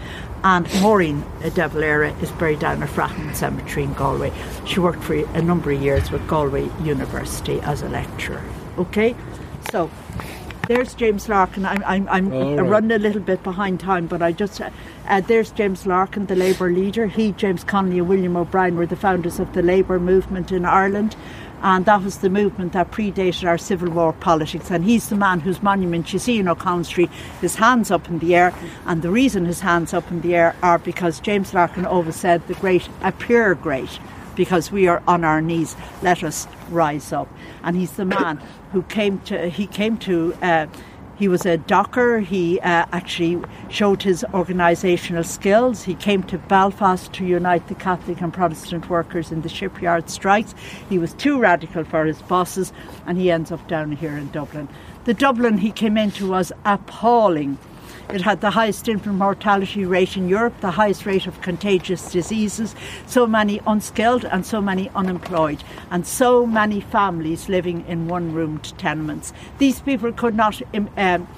[0.45, 4.33] And Maureen De Valera is buried down at Fratton Cemetery in Galway.
[4.67, 8.45] She worked for a number of years with Galway University as a lecturer.
[8.79, 9.17] Okay,
[9.73, 9.91] so
[10.69, 11.64] there's James Larkin.
[11.64, 12.61] I'm, I'm, I'm right.
[12.61, 14.61] running a little bit behind time, but I just.
[14.61, 17.07] Uh, there's James Larkin, the Labour leader.
[17.07, 21.16] He, James Connolly, and William O'Brien were the founders of the Labour movement in Ireland.
[21.62, 24.71] And that was the movement that predated our Civil War politics.
[24.71, 27.11] And he's the man whose monument you see in O'Connell Street,
[27.41, 28.55] his hands up in the air.
[28.87, 32.47] And the reason his hands up in the air are because James Larkin always said
[32.47, 33.99] the great appear great
[34.39, 35.76] because we are on our knees.
[36.01, 37.28] Let us rise up.
[37.62, 38.41] And he's the man
[38.72, 39.51] who came to.
[39.51, 40.32] He came to.
[40.41, 40.66] Uh,
[41.18, 42.20] he was a docker.
[42.20, 45.82] He uh, actually showed his organisational skills.
[45.82, 50.55] He came to Belfast to unite the Catholic and Protestant workers in the shipyard strikes.
[50.89, 52.72] He was too radical for his bosses,
[53.05, 54.68] and he ends up down here in Dublin.
[55.07, 57.59] The Dublin he came into was appalling.
[58.11, 62.75] It had the highest infant mortality rate in Europe, the highest rate of contagious diseases,
[63.07, 68.73] so many unskilled and so many unemployed, and so many families living in one roomed
[68.79, 69.35] tenements.
[69.59, 70.63] These people could not.
[70.97, 71.29] Um,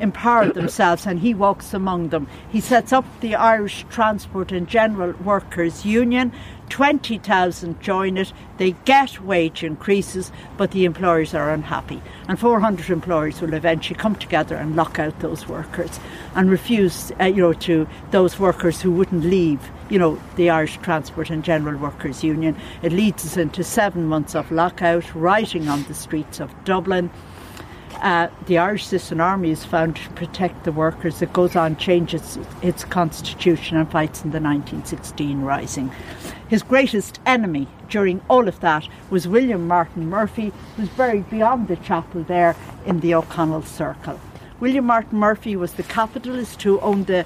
[0.00, 2.26] empower themselves and he walks among them.
[2.50, 6.32] He sets up the Irish Transport and General Workers Union.
[6.68, 8.32] 20,000 join it.
[8.58, 12.02] They get wage increases, but the employers are unhappy.
[12.28, 15.98] And 400 employers will eventually come together and lock out those workers
[16.34, 20.78] and refuse, uh, you know, to those workers who wouldn't leave, you know, the Irish
[20.78, 22.56] Transport and General Workers Union.
[22.82, 27.10] It leads us into seven months of lockout, rioting on the streets of Dublin.
[28.04, 31.22] Uh, the Irish Citizen Army is founded to protect the workers.
[31.22, 35.90] It goes on, changes its constitution, and fights in the 1916 Rising.
[36.46, 41.76] His greatest enemy during all of that was William Martin Murphy, who's buried beyond the
[41.76, 44.20] chapel there in the O'Connell Circle.
[44.60, 47.24] William Martin Murphy was the capitalist who owned the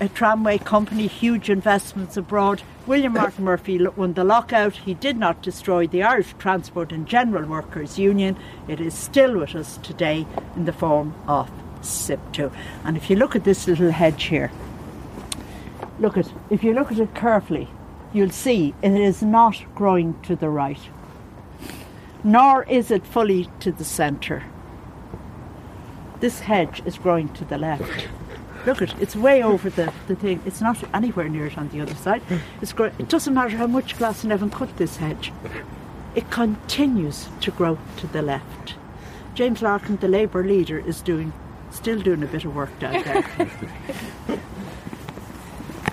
[0.00, 2.62] a tramway company, huge investments abroad.
[2.86, 4.74] William Martin Murphy won the lockout.
[4.76, 8.36] He did not destroy the Irish Transport and General Workers Union.
[8.68, 11.50] It is still with us today in the form of
[11.82, 12.52] SIPTU.
[12.84, 14.50] And if you look at this little hedge here,
[15.98, 17.68] look at if you look at it carefully,
[18.12, 20.80] you'll see it is not growing to the right,
[22.22, 24.44] nor is it fully to the centre.
[26.20, 28.08] This hedge is growing to the left.
[28.66, 30.40] Look at it's way over the, the thing.
[30.46, 32.22] It's not anywhere near it on the other side.
[32.62, 35.32] It's grow- it doesn't matter how much Glasnevin cut this hedge.
[36.14, 38.74] It continues to grow to the left.
[39.34, 41.32] James Larkin, the Labour leader, is doing
[41.70, 43.50] still doing a bit of work down there.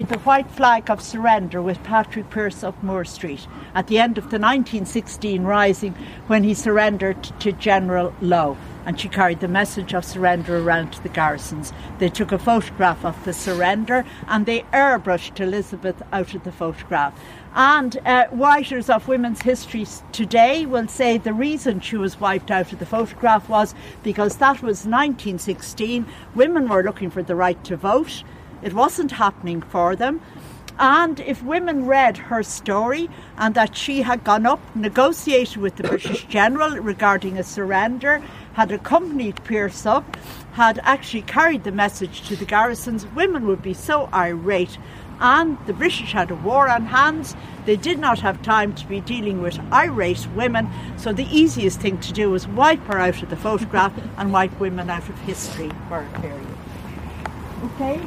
[0.04, 3.46] the white flag of surrender with Patrick Pearse up Moore Street
[3.76, 5.94] at the end of the 1916 Rising
[6.28, 8.58] when he surrendered to General Lowe.
[8.86, 11.72] And she carried the message of surrender around to the garrisons.
[12.00, 17.14] They took a photograph of the surrender and they airbrushed Elizabeth out of the photograph.
[17.54, 22.74] And uh, writers of women's history today will say the reason she was wiped out
[22.74, 26.08] of the photograph was because that was 1916.
[26.34, 28.24] Women were looking for the right to vote.
[28.62, 30.22] It wasn't happening for them.
[30.80, 35.84] And if women read her story and that she had gone up, negotiated with the
[35.84, 38.24] British general regarding a surrender,
[38.54, 40.18] had accompanied Pearse up,
[40.54, 44.78] had actually carried the message to the garrisons, women would be so irate.
[45.20, 47.36] And the British had a war on hands.
[47.66, 50.68] They did not have time to be dealing with irate women.
[50.98, 54.60] So the easiest thing to do was wipe her out of the photograph and wipe
[54.60, 56.48] women out of history for a period.
[57.66, 58.02] Okay?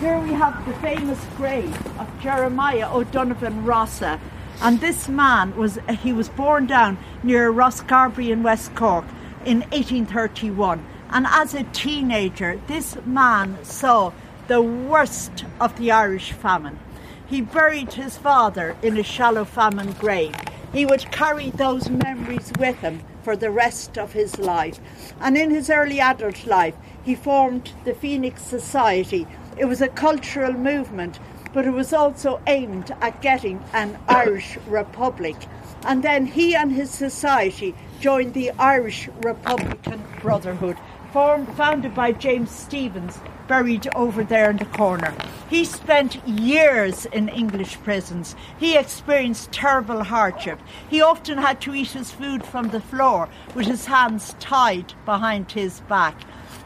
[0.00, 4.20] Here we have the famous grave of Jeremiah O'Donovan Rossa.
[4.60, 9.06] And this man was he was born down near Rosscarbery in West Cork
[9.46, 10.84] in 1831.
[11.08, 14.12] And as a teenager, this man saw
[14.48, 16.78] the worst of the Irish famine.
[17.26, 20.36] He buried his father in a shallow famine grave.
[20.74, 24.78] He would carry those memories with him for the rest of his life.
[25.22, 29.26] And in his early adult life, he formed the Phoenix Society.
[29.56, 31.18] It was a cultural movement,
[31.54, 35.36] but it was also aimed at getting an Irish Republic.
[35.84, 40.76] And then he and his society joined the Irish Republican Brotherhood,
[41.12, 43.18] formed, founded by James Stephens,
[43.48, 45.14] buried over there in the corner.
[45.48, 48.34] He spent years in English prisons.
[48.58, 50.58] He experienced terrible hardship.
[50.90, 55.52] He often had to eat his food from the floor with his hands tied behind
[55.52, 56.16] his back.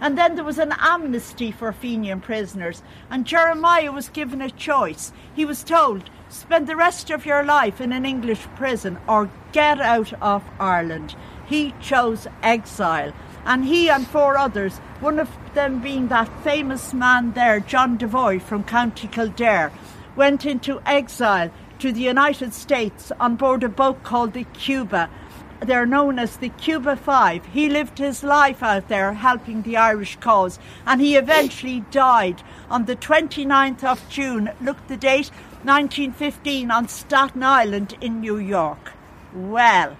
[0.00, 5.12] And then there was an amnesty for Fenian prisoners, and Jeremiah was given a choice.
[5.34, 9.80] He was told, spend the rest of your life in an English prison or get
[9.80, 11.14] out of Ireland.
[11.46, 13.12] He chose exile,
[13.44, 18.40] and he and four others, one of them being that famous man there, John Devoy
[18.40, 19.72] from County Kildare,
[20.16, 21.50] went into exile
[21.80, 25.10] to the United States on board a boat called the Cuba
[25.60, 27.44] they're known as the Cuba Five.
[27.46, 32.86] He lived his life out there helping the Irish cause and he eventually died on
[32.86, 35.30] the 29th of June, look the date,
[35.62, 38.92] 1915 on Staten Island in New York.
[39.34, 39.96] Well,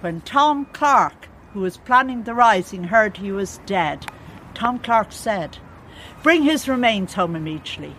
[0.00, 4.06] when Tom Clarke, who was planning the rising, heard he was dead,
[4.54, 5.58] Tom Clarke said,
[6.22, 7.94] Bring his remains home immediately.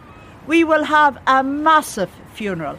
[0.45, 2.77] We will have a massive funeral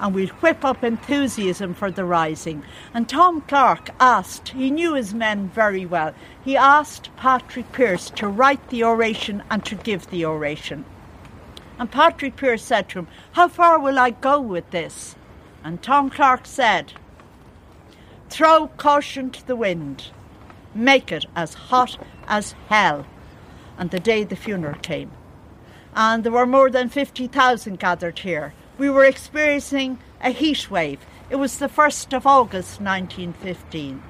[0.00, 2.62] and we'll whip up enthusiasm for the rising.
[2.94, 6.14] And Tom Clarke asked, he knew his men very well,
[6.44, 10.84] he asked Patrick Pearse to write the oration and to give the oration.
[11.78, 15.16] And Patrick Pearse said to him, How far will I go with this?
[15.64, 16.92] And Tom Clarke said,
[18.30, 20.10] Throw caution to the wind,
[20.74, 23.06] make it as hot as hell.
[23.76, 25.10] And the day the funeral came.
[25.94, 31.04] And there were more than 50,000 gathered here we were experiencing a heat wave.
[31.28, 34.02] It was the 1st of August 1915,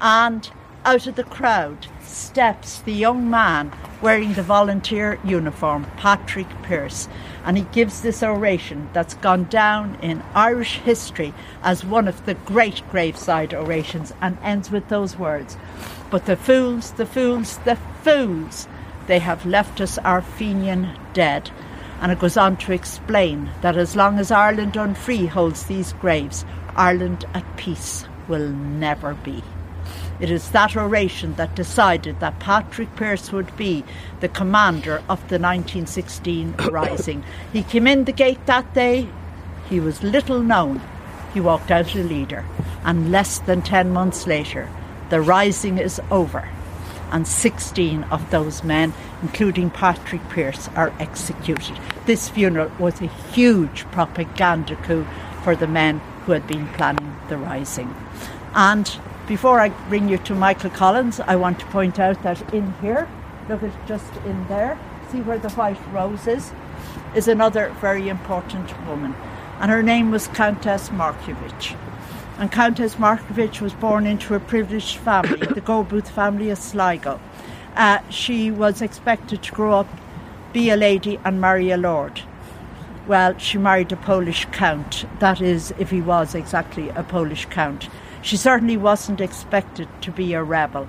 [0.00, 0.50] and
[0.84, 7.08] out of the crowd steps the young man wearing the volunteer uniform, Patrick Pearse,
[7.44, 11.34] and he gives this oration that's gone down in Irish history
[11.64, 15.56] as one of the great graveside orations and ends with those words
[16.08, 18.68] But the fools, the fools, the fools,
[19.08, 21.50] they have left us our Fenian dead.
[22.00, 26.44] And it goes on to explain that as long as Ireland unfree holds these graves,
[26.74, 29.42] Ireland at peace will never be.
[30.18, 33.84] It is that oration that decided that Patrick Pearse would be
[34.20, 37.22] the commander of the 1916 Rising.
[37.52, 39.08] He came in the gate that day,
[39.68, 40.80] he was little known.
[41.34, 42.44] He walked out a leader,
[42.84, 44.70] and less than 10 months later,
[45.10, 46.48] the Rising is over
[47.10, 48.92] and 16 of those men,
[49.22, 51.78] including Patrick Pearse, are executed.
[52.06, 55.06] This funeral was a huge propaganda coup
[55.42, 57.94] for the men who had been planning the rising.
[58.54, 58.90] And
[59.26, 63.08] before I bring you to Michael Collins, I want to point out that in here,
[63.48, 64.78] look at just in there,
[65.10, 66.52] see where the white rose is,
[67.14, 69.14] is another very important woman.
[69.60, 71.76] And her name was Countess Markievicz
[72.38, 77.20] and Countess Markievicz was born into a privileged family, the Gore-Booth family of Sligo.
[77.74, 79.88] Uh, she was expected to grow up,
[80.52, 82.22] be a lady, and marry a lord.
[83.06, 85.06] Well, she married a Polish count.
[85.20, 87.88] That is, if he was exactly a Polish count.
[88.20, 90.88] She certainly wasn't expected to be a rebel.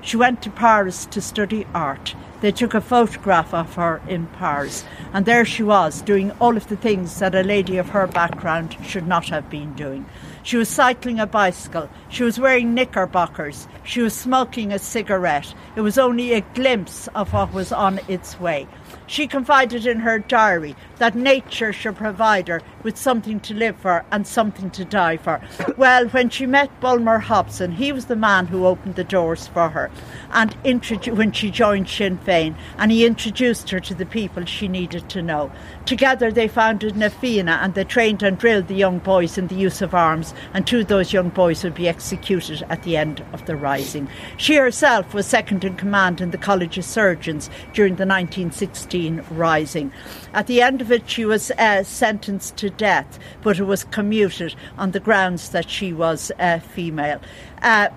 [0.00, 2.14] She went to Paris to study art.
[2.40, 6.68] They took a photograph of her in Paris, and there she was, doing all of
[6.68, 10.06] the things that a lady of her background should not have been doing.
[10.48, 11.90] She was cycling a bicycle.
[12.08, 13.68] She was wearing knickerbockers.
[13.84, 15.54] She was smoking a cigarette.
[15.76, 18.66] It was only a glimpse of what was on its way.
[19.06, 24.04] She confided in her diary that nature should provide her with something to live for
[24.10, 25.40] and something to die for.
[25.76, 29.70] Well, when she met Bulmer Hobson, he was the man who opened the doors for
[29.70, 29.90] her
[30.32, 34.68] and introdu- when she joined Sinn Féin, and he introduced her to the people she
[34.68, 35.50] needed to know.
[35.86, 39.54] Together they founded Na Fianna and they trained and drilled the young boys in the
[39.54, 43.24] use of arms, and two of those young boys would be executed at the end
[43.32, 44.08] of the rising.
[44.36, 48.06] She herself was second in command in the College of Surgeons during the
[48.78, 49.92] 1916 rising.
[50.32, 54.54] At the end of it, she was uh, sentenced to death, but it was commuted
[54.76, 57.20] on the grounds that she was uh, female.
[57.62, 57.88] Uh,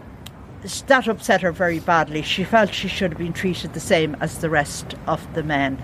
[0.87, 2.21] that upset her very badly.
[2.21, 5.81] She felt she should have been treated the same as the rest of the men.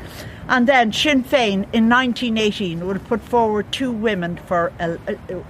[0.50, 4.98] And then Sinn Féin in 1918 would put forward two women for el-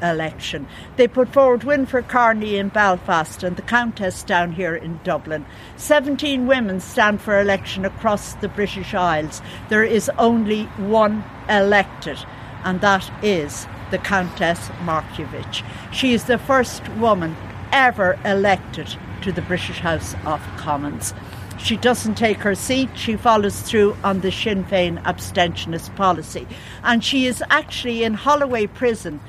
[0.02, 0.66] election.
[0.96, 5.46] They put forward Winifred Carney in Belfast and the Countess down here in Dublin.
[5.76, 9.42] 17 women stand for election across the British Isles.
[9.70, 12.18] There is only one elected,
[12.64, 15.64] and that is the Countess Markievicz.
[15.94, 17.36] She is the first woman
[17.72, 21.14] ever elected to the British House of Commons.
[21.58, 22.90] She doesn't take her seat.
[22.96, 26.48] She follows through on the Sinn Féin abstentionist policy.
[26.84, 29.20] And she is actually in Holloway Prison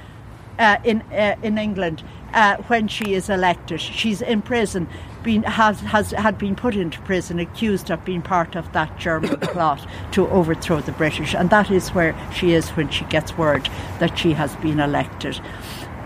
[0.59, 2.03] uh, in, uh, in England
[2.33, 3.81] uh, when she is elected.
[3.81, 4.89] She's in prison,
[5.23, 9.37] been, has, has, had been put into prison, accused of being part of that German
[9.41, 11.35] plot to overthrow the British.
[11.35, 13.69] And that is where she is when she gets word
[13.99, 15.41] that she has been elected.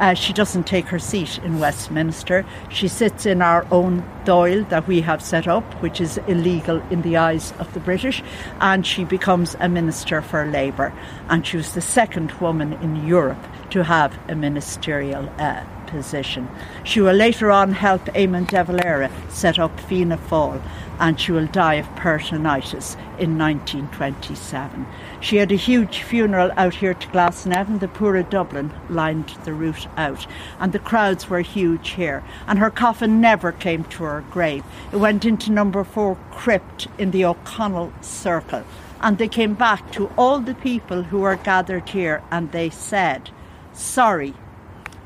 [0.03, 2.45] Uh, she doesn't take her seat in Westminster.
[2.69, 7.03] She sits in our own Dáil that we have set up, which is illegal in
[7.03, 8.21] the eyes of the British,
[8.61, 10.93] and she becomes a minister for Labour.
[11.29, 15.63] And she was the second woman in Europe to have a ministerial uh,
[15.93, 16.49] position.
[16.83, 20.61] She will later on help Eamon de Valera set up Fianna Fáil
[21.03, 24.87] and she will die of peritonitis in 1927.
[25.21, 27.81] She had a huge funeral out here to Glasnevin.
[27.81, 30.29] The poor of Dublin lined the route out,
[30.61, 32.23] and the crowds were huge here.
[32.47, 34.65] And her coffin never came to her grave.
[34.93, 38.63] It went into number four crypt in the O'Connell Circle.
[39.01, 43.31] And they came back to all the people who were gathered here and they said,
[43.73, 44.35] Sorry,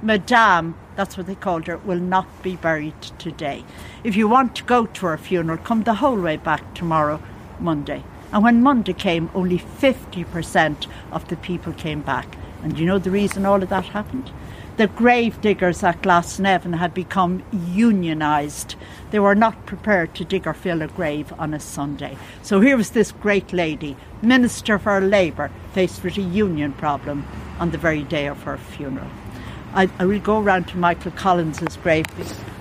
[0.02, 3.64] Madame, that's what they called her, will not be buried today.
[4.04, 7.20] If you want to go to her funeral, come the whole way back tomorrow,
[7.58, 8.04] Monday.
[8.32, 12.36] And when Monday came, only 50% of the people came back.
[12.62, 14.30] And you know the reason all of that happened?
[14.76, 18.74] The grave diggers at Glasnevin had become unionised.
[19.10, 22.18] They were not prepared to dig or fill a grave on a Sunday.
[22.42, 27.26] So here was this great lady, Minister for Labour, faced with a union problem
[27.58, 29.08] on the very day of her funeral.
[29.76, 32.06] I, I will go around to Michael Collins's grave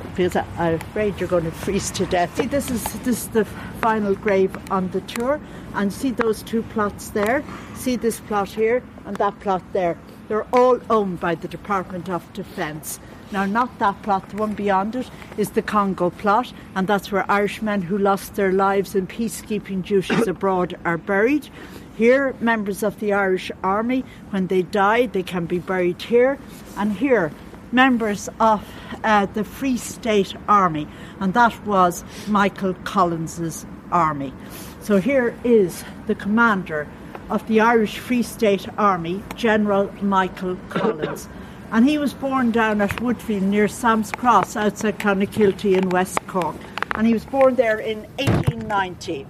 [0.09, 2.35] because I, I'm afraid you're going to freeze to death.
[2.35, 5.39] See, this is this is the final grave on the tour,
[5.75, 7.41] and see those two plots there.
[7.73, 9.97] See this plot here and that plot there.
[10.27, 12.99] They're all owned by the Department of Defence.
[13.31, 17.29] Now, not that plot, the one beyond it is the Congo plot, and that's where
[17.31, 21.47] Irishmen who lost their lives in peacekeeping duties abroad are buried.
[21.97, 26.37] Here, members of the Irish Army, when they die, they can be buried here.
[26.77, 27.31] And here,
[27.71, 28.67] members of
[29.03, 30.87] uh, the Free State Army,
[31.19, 34.33] and that was Michael Collins's army.
[34.81, 36.87] So here is the commander
[37.29, 41.27] of the Irish Free State Army, General Michael Collins.
[41.71, 46.55] And he was born down at Woodfield near Sam's Cross outside Clonakilty in West Cork.
[46.93, 49.25] And he was born there in 1890.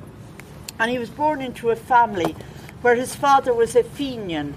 [0.78, 2.36] And he was born into a family
[2.82, 4.54] where his father was a Fenian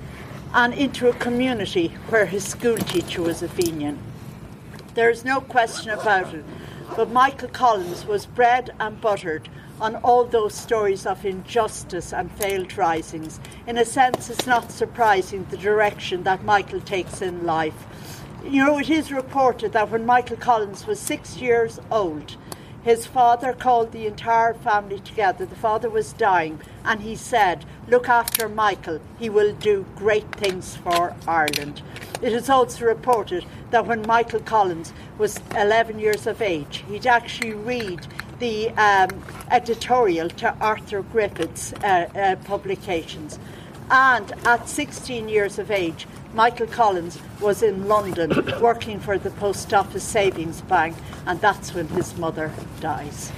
[0.55, 3.99] and into a community where his school teacher was a Fenian.
[4.95, 6.45] There is no question about it,
[6.97, 9.49] but Michael Collins was bred and buttered
[9.81, 13.39] on all those stories of injustice and failed risings.
[13.67, 17.87] In a sense, it's not surprising the direction that Michael takes in life.
[18.45, 22.37] You know, it is reported that when Michael Collins was six years old,
[22.89, 25.45] his father called the entire family together.
[25.45, 30.77] The father was dying, and he said, Look after Michael, he will do great things
[30.77, 31.83] for Ireland.
[32.23, 37.53] It is also reported that when Michael Collins was 11 years of age, he'd actually
[37.53, 38.07] read
[38.39, 39.11] the um,
[39.51, 43.39] editorial to Arthur Griffith's uh, uh, publications.
[43.91, 48.31] And at 16 years of age, Michael Collins was in London
[48.61, 50.95] working for the Post Office Savings Bank,
[51.27, 53.33] and that's when his mother dies.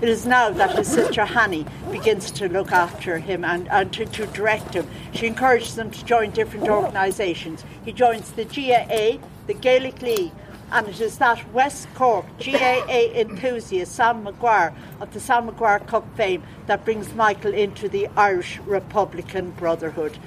[0.00, 4.04] It is now that his sister Hanny begins to look after him and, and to,
[4.04, 4.88] to direct him.
[5.14, 7.64] She encourages him to join different organisations.
[7.84, 10.32] He joins the GAA, the Gaelic League,
[10.72, 16.04] and it is that West Cork GAA enthusiast Sam Maguire of the Sam Maguire Cup
[16.16, 20.18] fame that brings Michael into the Irish Republican Brotherhood.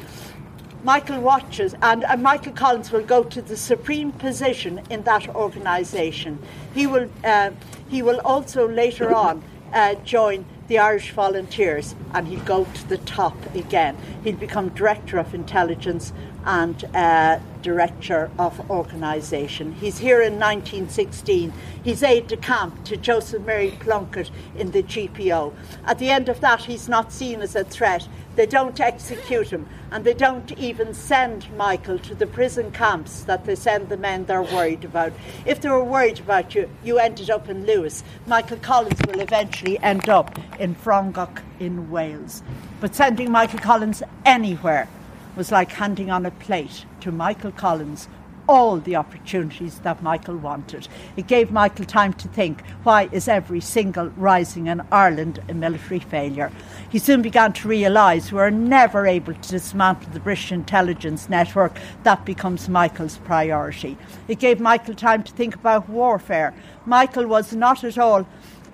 [0.84, 6.40] Michael watches, and, and, Michael Collins will go to the supreme position in that organisation.
[6.74, 7.52] He will, uh,
[7.90, 9.44] he will also later on
[9.74, 13.98] uh, join the Irish Volunteers and he'll go to the top again.
[14.24, 16.14] He'll become Director of Intelligence
[16.46, 19.74] and uh, Director of Organisation.
[19.74, 21.52] He's here in 1916.
[21.84, 25.54] He's aide de camp to Joseph Mary Plunkett in the GPO.
[25.86, 28.08] At the end of that, he's not seen as a threat.
[28.40, 33.44] They don't execute him, and they don't even send Michael to the prison camps that
[33.44, 35.12] they send the men they're worried about.
[35.46, 38.02] If they were worried about you, you ended up in Lewes.
[38.28, 42.42] Michael Collins will eventually end up in Frongoch in Wales.
[42.80, 44.88] But sending Michael Collins anywhere
[45.36, 48.08] was like handing on a plate to Michael Collins
[48.50, 50.88] all the opportunities that Michael wanted.
[51.16, 56.00] It gave Michael time to think why is every single rising in Ireland a military
[56.00, 56.52] failure?
[56.90, 61.78] He soon began to realise we are never able to dismantle the British intelligence network.
[62.02, 63.96] That becomes Michael's priority.
[64.28, 66.56] It gave Michael time to think about warfare.
[66.88, 68.28] Michael was not at all.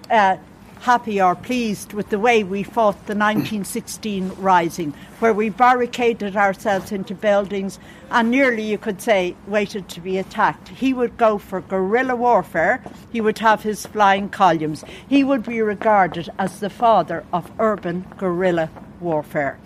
[0.10, 0.38] Uh,
[0.82, 6.92] happy or pleased with the way we fought the 1916 rising, where we barricaded ourselves
[6.92, 7.80] into buildings
[8.12, 10.70] and nearly, you could say, waited to be attacked.
[10.70, 14.84] He would go for guerrilla warfare, he would have his flying columns.
[15.08, 18.70] He would be regarded as the father of urban guerrilla
[19.00, 19.58] warfare.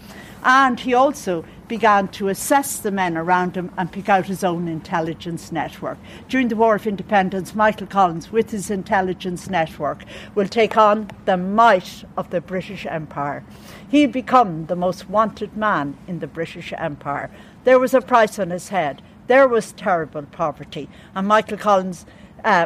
[0.43, 4.67] And he also began to assess the men around him and pick out his own
[4.67, 5.97] intelligence network.
[6.27, 10.03] During the War of Independence, Michael Collins, with his intelligence network,
[10.35, 13.45] will take on the might of the British Empire.
[13.89, 17.29] He become the most wanted man in the British Empire.
[17.63, 19.01] There was a price on his head.
[19.27, 20.89] There was terrible poverty.
[21.15, 22.05] And Michael Collins,
[22.43, 22.65] uh,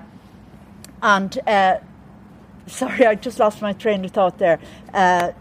[1.02, 1.80] and uh,
[2.68, 4.60] sorry, I just lost my train of thought there.
[4.94, 5.34] Uh,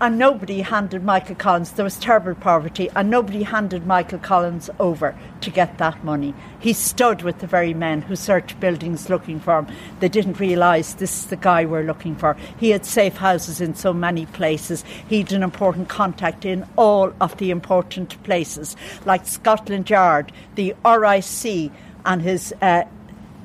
[0.00, 5.16] and nobody handed Michael Collins, there was terrible poverty, and nobody handed Michael Collins over
[5.40, 6.34] to get that money.
[6.60, 9.66] He stood with the very men who searched buildings looking for him.
[9.98, 12.36] They didn't realise this is the guy we're looking for.
[12.58, 14.84] He had safe houses in so many places.
[15.08, 20.74] He had an important contact in all of the important places, like Scotland Yard, the
[20.84, 21.72] RIC,
[22.04, 22.84] and his uh,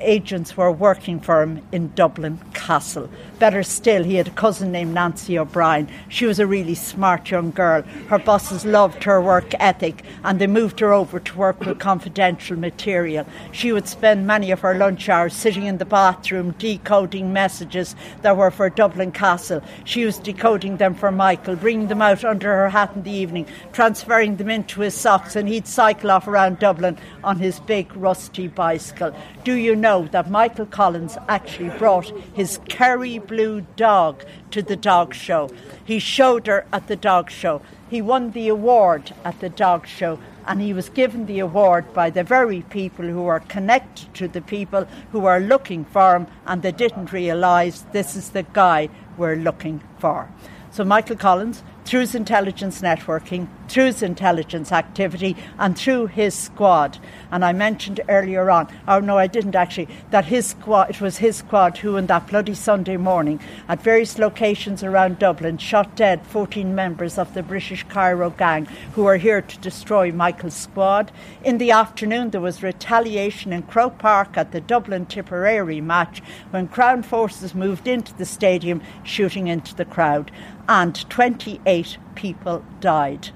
[0.03, 3.09] agents were working for him in Dublin Castle.
[3.39, 5.89] Better still, he had a cousin named Nancy O'Brien.
[6.09, 7.81] She was a really smart young girl.
[8.09, 12.57] Her bosses loved her work ethic and they moved her over to work with confidential
[12.57, 13.25] material.
[13.51, 18.37] She would spend many of her lunch hours sitting in the bathroom decoding messages that
[18.37, 19.61] were for Dublin Castle.
[19.83, 23.47] She was decoding them for Michael, bringing them out under her hat in the evening,
[23.71, 28.47] transferring them into his socks, and he'd cycle off around Dublin on his big rusty
[28.47, 29.15] bicycle.
[29.43, 35.13] Do you know that Michael Collins actually brought his Kerry blue dog to the dog
[35.13, 35.49] show?
[35.85, 37.61] He showed her at the dog show.
[37.89, 42.09] He won the award at the dog show and he was given the award by
[42.09, 46.61] the very people who are connected to the people who are looking for him and
[46.61, 50.27] they didn't realise this is the guy we're looking for.
[50.71, 56.97] So Michael Collins through his intelligence networking, through his intelligence activity, and through his squad.
[57.31, 61.17] And I mentioned earlier on, oh no, I didn't actually, that his squad, it was
[61.17, 66.25] his squad who, on that bloody Sunday morning, at various locations around Dublin, shot dead
[66.27, 71.11] 14 members of the British Cairo gang who were here to destroy Michael's squad.
[71.43, 76.67] In the afternoon, there was retaliation in Croke Park at the Dublin Tipperary match when
[76.67, 80.31] Crown forces moved into the stadium, shooting into the crowd
[80.67, 83.29] and 28 people died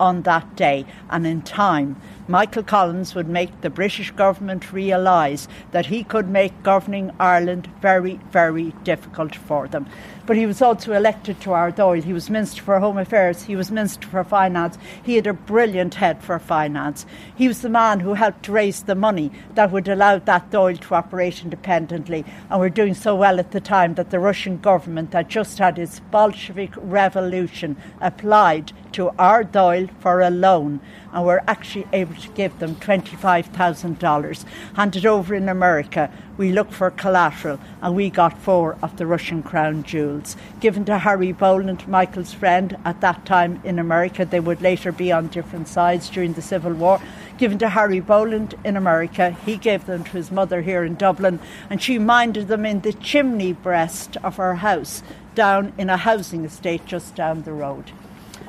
[0.00, 2.00] on that day and in time.
[2.26, 8.18] Michael Collins would make the British government realise that he could make governing Ireland very,
[8.30, 9.86] very difficult for them.
[10.24, 11.70] But he was also elected to our.
[11.96, 14.78] He was Minister for Home Affairs, he was Minister for Finance.
[15.02, 17.04] He had a brilliant head for finance.
[17.34, 20.94] He was the man who helped raise the money that would allow that Dáil to
[20.94, 22.24] operate independently.
[22.48, 25.78] And we're doing so well at the time that the Russian government, that just had
[25.78, 30.80] its Bolshevik revolution, applied to Dáil for a loan
[31.12, 34.44] and we're actually able to give them $25,000
[34.74, 36.10] handed over in America.
[36.36, 40.98] We looked for collateral and we got four of the Russian crown jewels given to
[40.98, 44.24] Harry Boland, Michael's friend at that time in America.
[44.24, 47.00] They would later be on different sides during the Civil War.
[47.36, 51.40] Given to Harry Boland in America, he gave them to his mother here in Dublin,
[51.68, 55.02] and she minded them in the chimney breast of her house
[55.34, 57.90] down in a housing estate just down the road.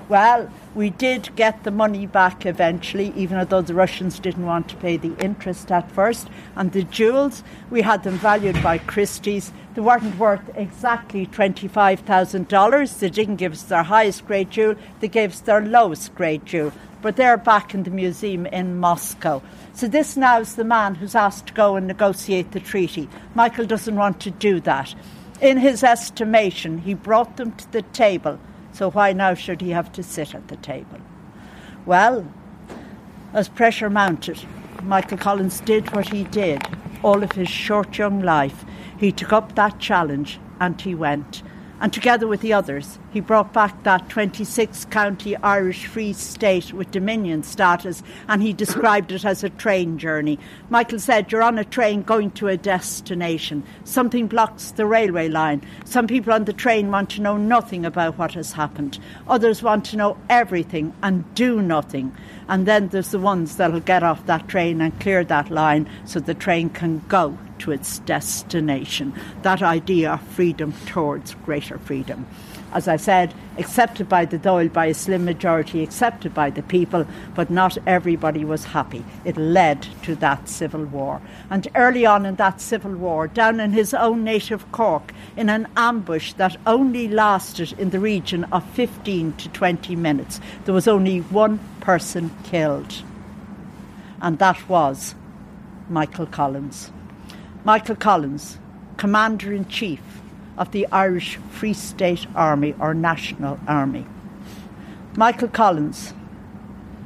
[0.08, 4.76] Well, we did get the money back eventually, even though the Russians didn't want to
[4.76, 6.28] pay the interest at first.
[6.56, 9.52] And the jewels, we had them valued by Christie's.
[9.74, 13.00] They weren't worth exactly $25,000.
[13.00, 16.72] They didn't give us their highest grade jewel, they gave us their lowest grade jewel.
[17.02, 19.42] But they're back in the museum in Moscow.
[19.74, 23.10] So this now is the man who's asked to go and negotiate the treaty.
[23.34, 24.94] Michael doesn't want to do that.
[25.42, 28.40] In his estimation, he brought them to the table
[28.76, 31.00] so why now should he have to sit at the table?
[31.86, 32.28] Well,
[33.34, 34.44] as pressure mounted,
[34.84, 36.62] Michael Collins did what he did
[37.06, 38.66] all of his short young life.
[38.98, 41.44] He took up that challenge and he went.
[41.82, 46.92] And together with the others, he brought back that 26 county Irish Free State with
[46.92, 50.40] Dominion status and he described it as a train journey.
[50.70, 53.64] Michael said, You're on a train going to a destination.
[53.84, 55.62] Something blocks the railway line.
[55.84, 58.98] Some people on the train want to know nothing about what has happened.
[59.28, 62.16] Others want to know everything and do nothing.
[62.48, 66.20] And then there's the ones that'll get off that train and clear that line so
[66.20, 69.14] the train can go to its destination.
[69.42, 72.28] That idea of freedom towards greater freedom.
[72.74, 77.08] As I said, accepted by the Dáil by a slim majority, accepted by the people,
[77.34, 79.06] but not everybody was happy.
[79.24, 81.22] It led to that civil war.
[81.50, 85.70] And early on in that civil war, down in his own native Cork, in an
[85.78, 91.20] ambush that only lasted in the region of 15 to 20 minutes, there was only
[91.20, 93.04] one person killed.
[94.20, 95.14] And that was
[95.88, 96.92] Michael Collins.
[97.64, 98.58] Michael Collins,
[98.98, 100.02] Commander in Chief
[100.58, 104.08] of the Irish Free State Army or National Army.
[105.16, 106.16] Michael Collins,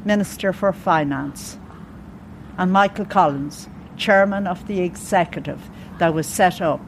[0.06, 1.58] Minister for Finance.
[2.58, 6.80] And Michael Collins, Chairman of the Executive that was set up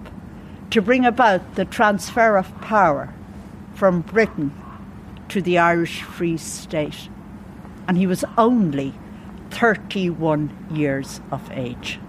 [0.69, 3.13] to bring about the transfer of power
[3.73, 4.53] from Britain
[5.27, 7.09] to the Irish Free State.
[7.91, 8.93] And he was only
[9.49, 11.99] 31 years of age.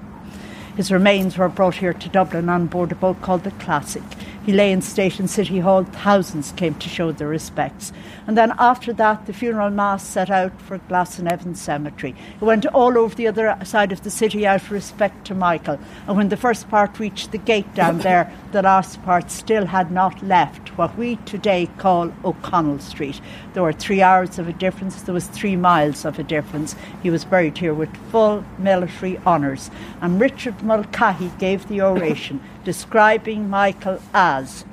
[0.76, 4.04] His remains were brought here to Dublin on board a boat called the Classic.
[4.44, 5.84] He lay in state in City Hall.
[5.84, 7.92] Thousands came to show their respects.
[8.26, 12.16] And then after that, the funeral mass set out for Glasnevin Cemetery.
[12.40, 15.78] It went all over the other side of the city out of respect to Michael.
[16.08, 19.92] And when the first part reached the gate down there, the last part still had
[19.92, 23.20] not left what we today call O'Connell Street.
[23.54, 25.02] There were three hours of a difference.
[25.02, 26.74] There was three miles of a difference.
[27.02, 29.70] He was buried here with full military honours.
[30.00, 34.64] And Richard Mulcahy gave the oration describing Michael as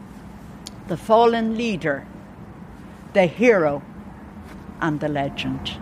[0.87, 2.05] the fallen leader,
[3.13, 3.81] the hero,
[4.81, 5.77] and the legend.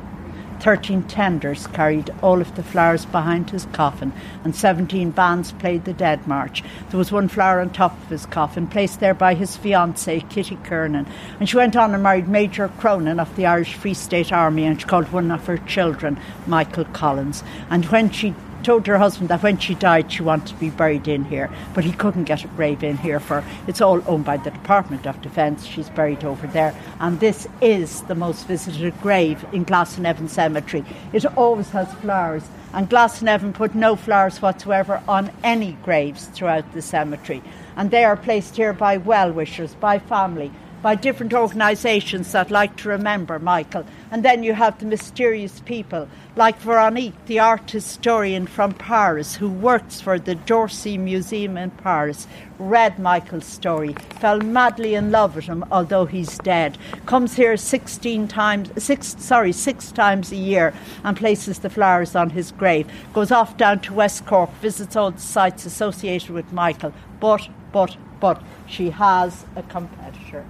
[0.59, 4.11] Thirteen tenders carried all of the flowers behind his coffin,
[4.43, 6.63] and seventeen bands played the Dead March.
[6.89, 10.57] There was one flower on top of his coffin, placed there by his fiancée, Kitty
[10.67, 11.05] Kiernan.
[11.39, 14.81] And she went on and married Major Cronin of the Irish Free State Army, and
[14.81, 16.17] she called one of her children
[16.47, 17.43] Michael Collins.
[17.69, 21.07] And when she told her husband that when she died she wanted to be buried
[21.07, 24.38] in here, but he couldn't get a grave in here for it's all owned by
[24.38, 25.65] the Department of Defence.
[25.65, 30.84] She's buried over there, and this is the most visited grave in Glasnevin Cemetery.
[31.13, 32.43] It always has flowers,
[32.73, 37.41] and Glasnevin put no flowers whatsoever on any graves throughout the cemetery,
[37.75, 40.51] and they are placed here by well wishers, by family
[40.81, 43.85] by different organisations that like to remember Michael.
[44.11, 49.49] And then you have the mysterious people like Veronique, the art historian from Paris who
[49.49, 52.27] works for the d'Orsay Museum in Paris,
[52.59, 56.77] read Michael's story, fell madly in love with him, although he's dead,
[57.07, 60.73] comes here 16 times, six, sorry, six times a year
[61.03, 65.11] and places the flowers on his grave, goes off down to West Cork, visits all
[65.11, 70.45] the sites associated with Michael, but, but, but, she has a competitor.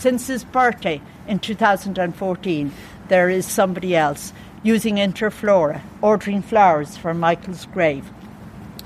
[0.00, 2.72] Since his birthday in 2014,
[3.08, 4.32] there is somebody else
[4.62, 8.10] using Interflora, ordering flowers for Michael's grave,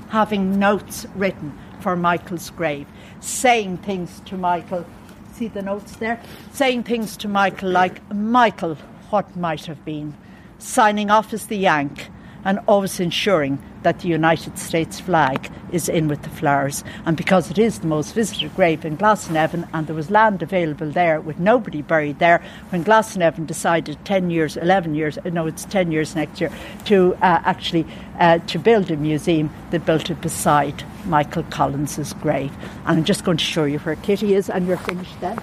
[0.09, 2.85] having notes written for Michael's grave,
[3.21, 4.85] saying things to Michael.
[5.31, 6.21] See the notes there?
[6.51, 8.75] Saying things to Michael like, Michael,
[9.09, 10.15] what might have been?
[10.57, 12.09] Signing off as the Yank
[12.45, 16.83] and always ensuring that the United States flag is in with the flowers.
[17.05, 20.89] And because it is the most visited grave in Glasnevin and there was land available
[20.89, 25.91] there with nobody buried there, when Glasnevin decided 10 years, 11 years, no, it's 10
[25.91, 26.51] years next year,
[26.85, 27.85] to uh, actually
[28.19, 32.53] uh, to build a museum, they built it beside Michael Collins's grave.
[32.85, 35.37] And I'm just going to show you where Kitty is, and you're finished then.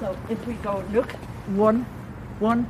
[0.00, 1.12] So if we go, look,
[1.46, 1.86] one,
[2.44, 2.68] one,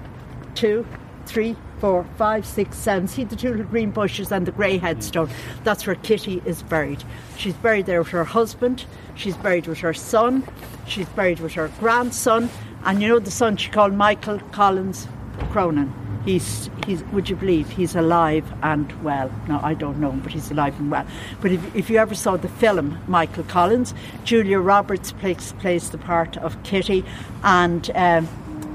[0.55, 0.87] two,
[1.27, 3.09] three, four, five, six, seven.
[3.09, 5.29] See the two little green bushes and the grey headstone.
[5.65, 7.03] That's where Kitty is buried.
[7.37, 8.85] She's buried there with her husband.
[9.17, 10.47] She's buried with her son.
[10.87, 12.51] She's buried with her grandson.
[12.85, 15.09] And you know the son she called Michael Collins
[15.51, 15.93] Cronin.
[16.25, 19.31] He's, he's, would you believe, he's alive and well.
[19.47, 21.07] No, I don't know him, but he's alive and well.
[21.43, 23.93] But if, if you ever saw the film Michael Collins,
[24.25, 27.05] Julia Roberts plays, plays the part of Kitty,
[27.43, 28.27] and um,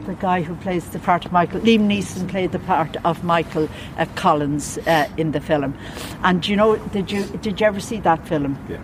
[0.06, 3.70] the guy who plays the part of Michael, Liam Neeson played the part of Michael
[3.98, 5.78] uh, Collins uh, in the film.
[6.24, 8.58] And do you know, did you did you ever see that film?
[8.70, 8.82] Yeah.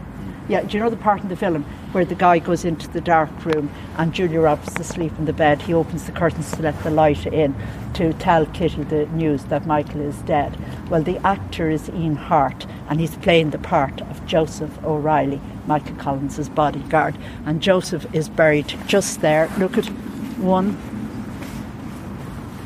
[0.48, 3.02] Yeah, do you know the part in the film where the guy goes into the
[3.02, 5.60] dark room and Julia Roberts is asleep in the bed?
[5.64, 7.56] He opens the curtains to let the light in
[7.96, 10.56] to tell Kitty the news that Michael is dead.
[10.88, 15.96] Well, the actor is Ian Hart and he's playing the part of Joseph O'Reilly, Michael
[15.96, 17.18] Collins's bodyguard.
[17.48, 19.50] And Joseph is buried just there.
[19.58, 19.86] Look at
[20.38, 20.78] one,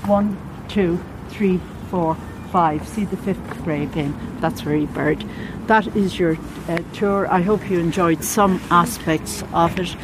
[0.09, 0.35] one,
[0.67, 0.99] two,
[1.29, 1.59] three,
[1.89, 2.17] four,
[2.51, 2.85] five.
[2.87, 4.13] See the fifth grave in.
[4.41, 5.23] That's where he buried.
[5.67, 6.37] That is your
[6.67, 7.27] uh, tour.
[7.27, 9.95] I hope you enjoyed some aspects of it.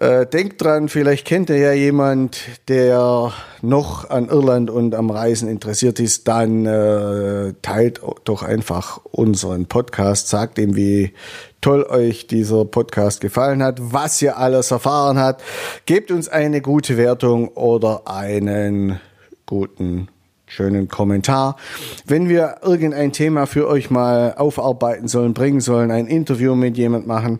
[0.00, 5.46] Äh, denkt dran, vielleicht kennt ihr ja jemand, der noch an Irland und am Reisen
[5.46, 11.12] interessiert ist, dann äh, teilt doch einfach unseren Podcast, sagt ihm, wie
[11.60, 15.42] toll euch dieser Podcast gefallen hat, was ihr alles erfahren habt.
[15.84, 19.00] Gebt uns eine gute Wertung oder einen
[19.44, 20.08] guten
[20.50, 21.56] schönen Kommentar.
[22.04, 27.06] Wenn wir irgendein Thema für euch mal aufarbeiten sollen, bringen sollen, ein Interview mit jemand
[27.06, 27.38] machen,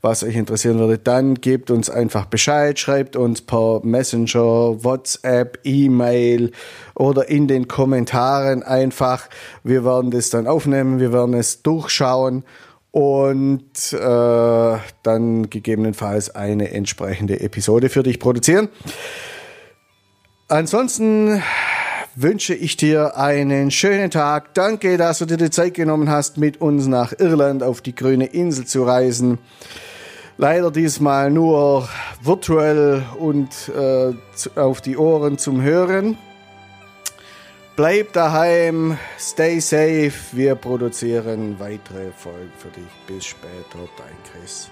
[0.00, 6.52] was euch interessieren würde, dann gebt uns einfach Bescheid, schreibt uns per Messenger, WhatsApp, E-Mail
[6.94, 9.28] oder in den Kommentaren einfach.
[9.64, 12.44] Wir werden das dann aufnehmen, wir werden es durchschauen
[12.92, 18.68] und äh, dann gegebenenfalls eine entsprechende Episode für dich produzieren.
[20.48, 21.42] Ansonsten
[22.14, 24.54] wünsche ich dir einen schönen Tag.
[24.54, 28.26] Danke, dass du dir die Zeit genommen hast, mit uns nach Irland auf die grüne
[28.26, 29.38] Insel zu reisen.
[30.38, 31.88] Leider diesmal nur
[32.22, 34.12] virtuell und äh,
[34.58, 36.18] auf die Ohren zum Hören.
[37.76, 40.12] Bleib daheim, stay safe.
[40.32, 42.84] Wir produzieren weitere Folgen für dich.
[43.06, 44.70] Bis später, dein Chris.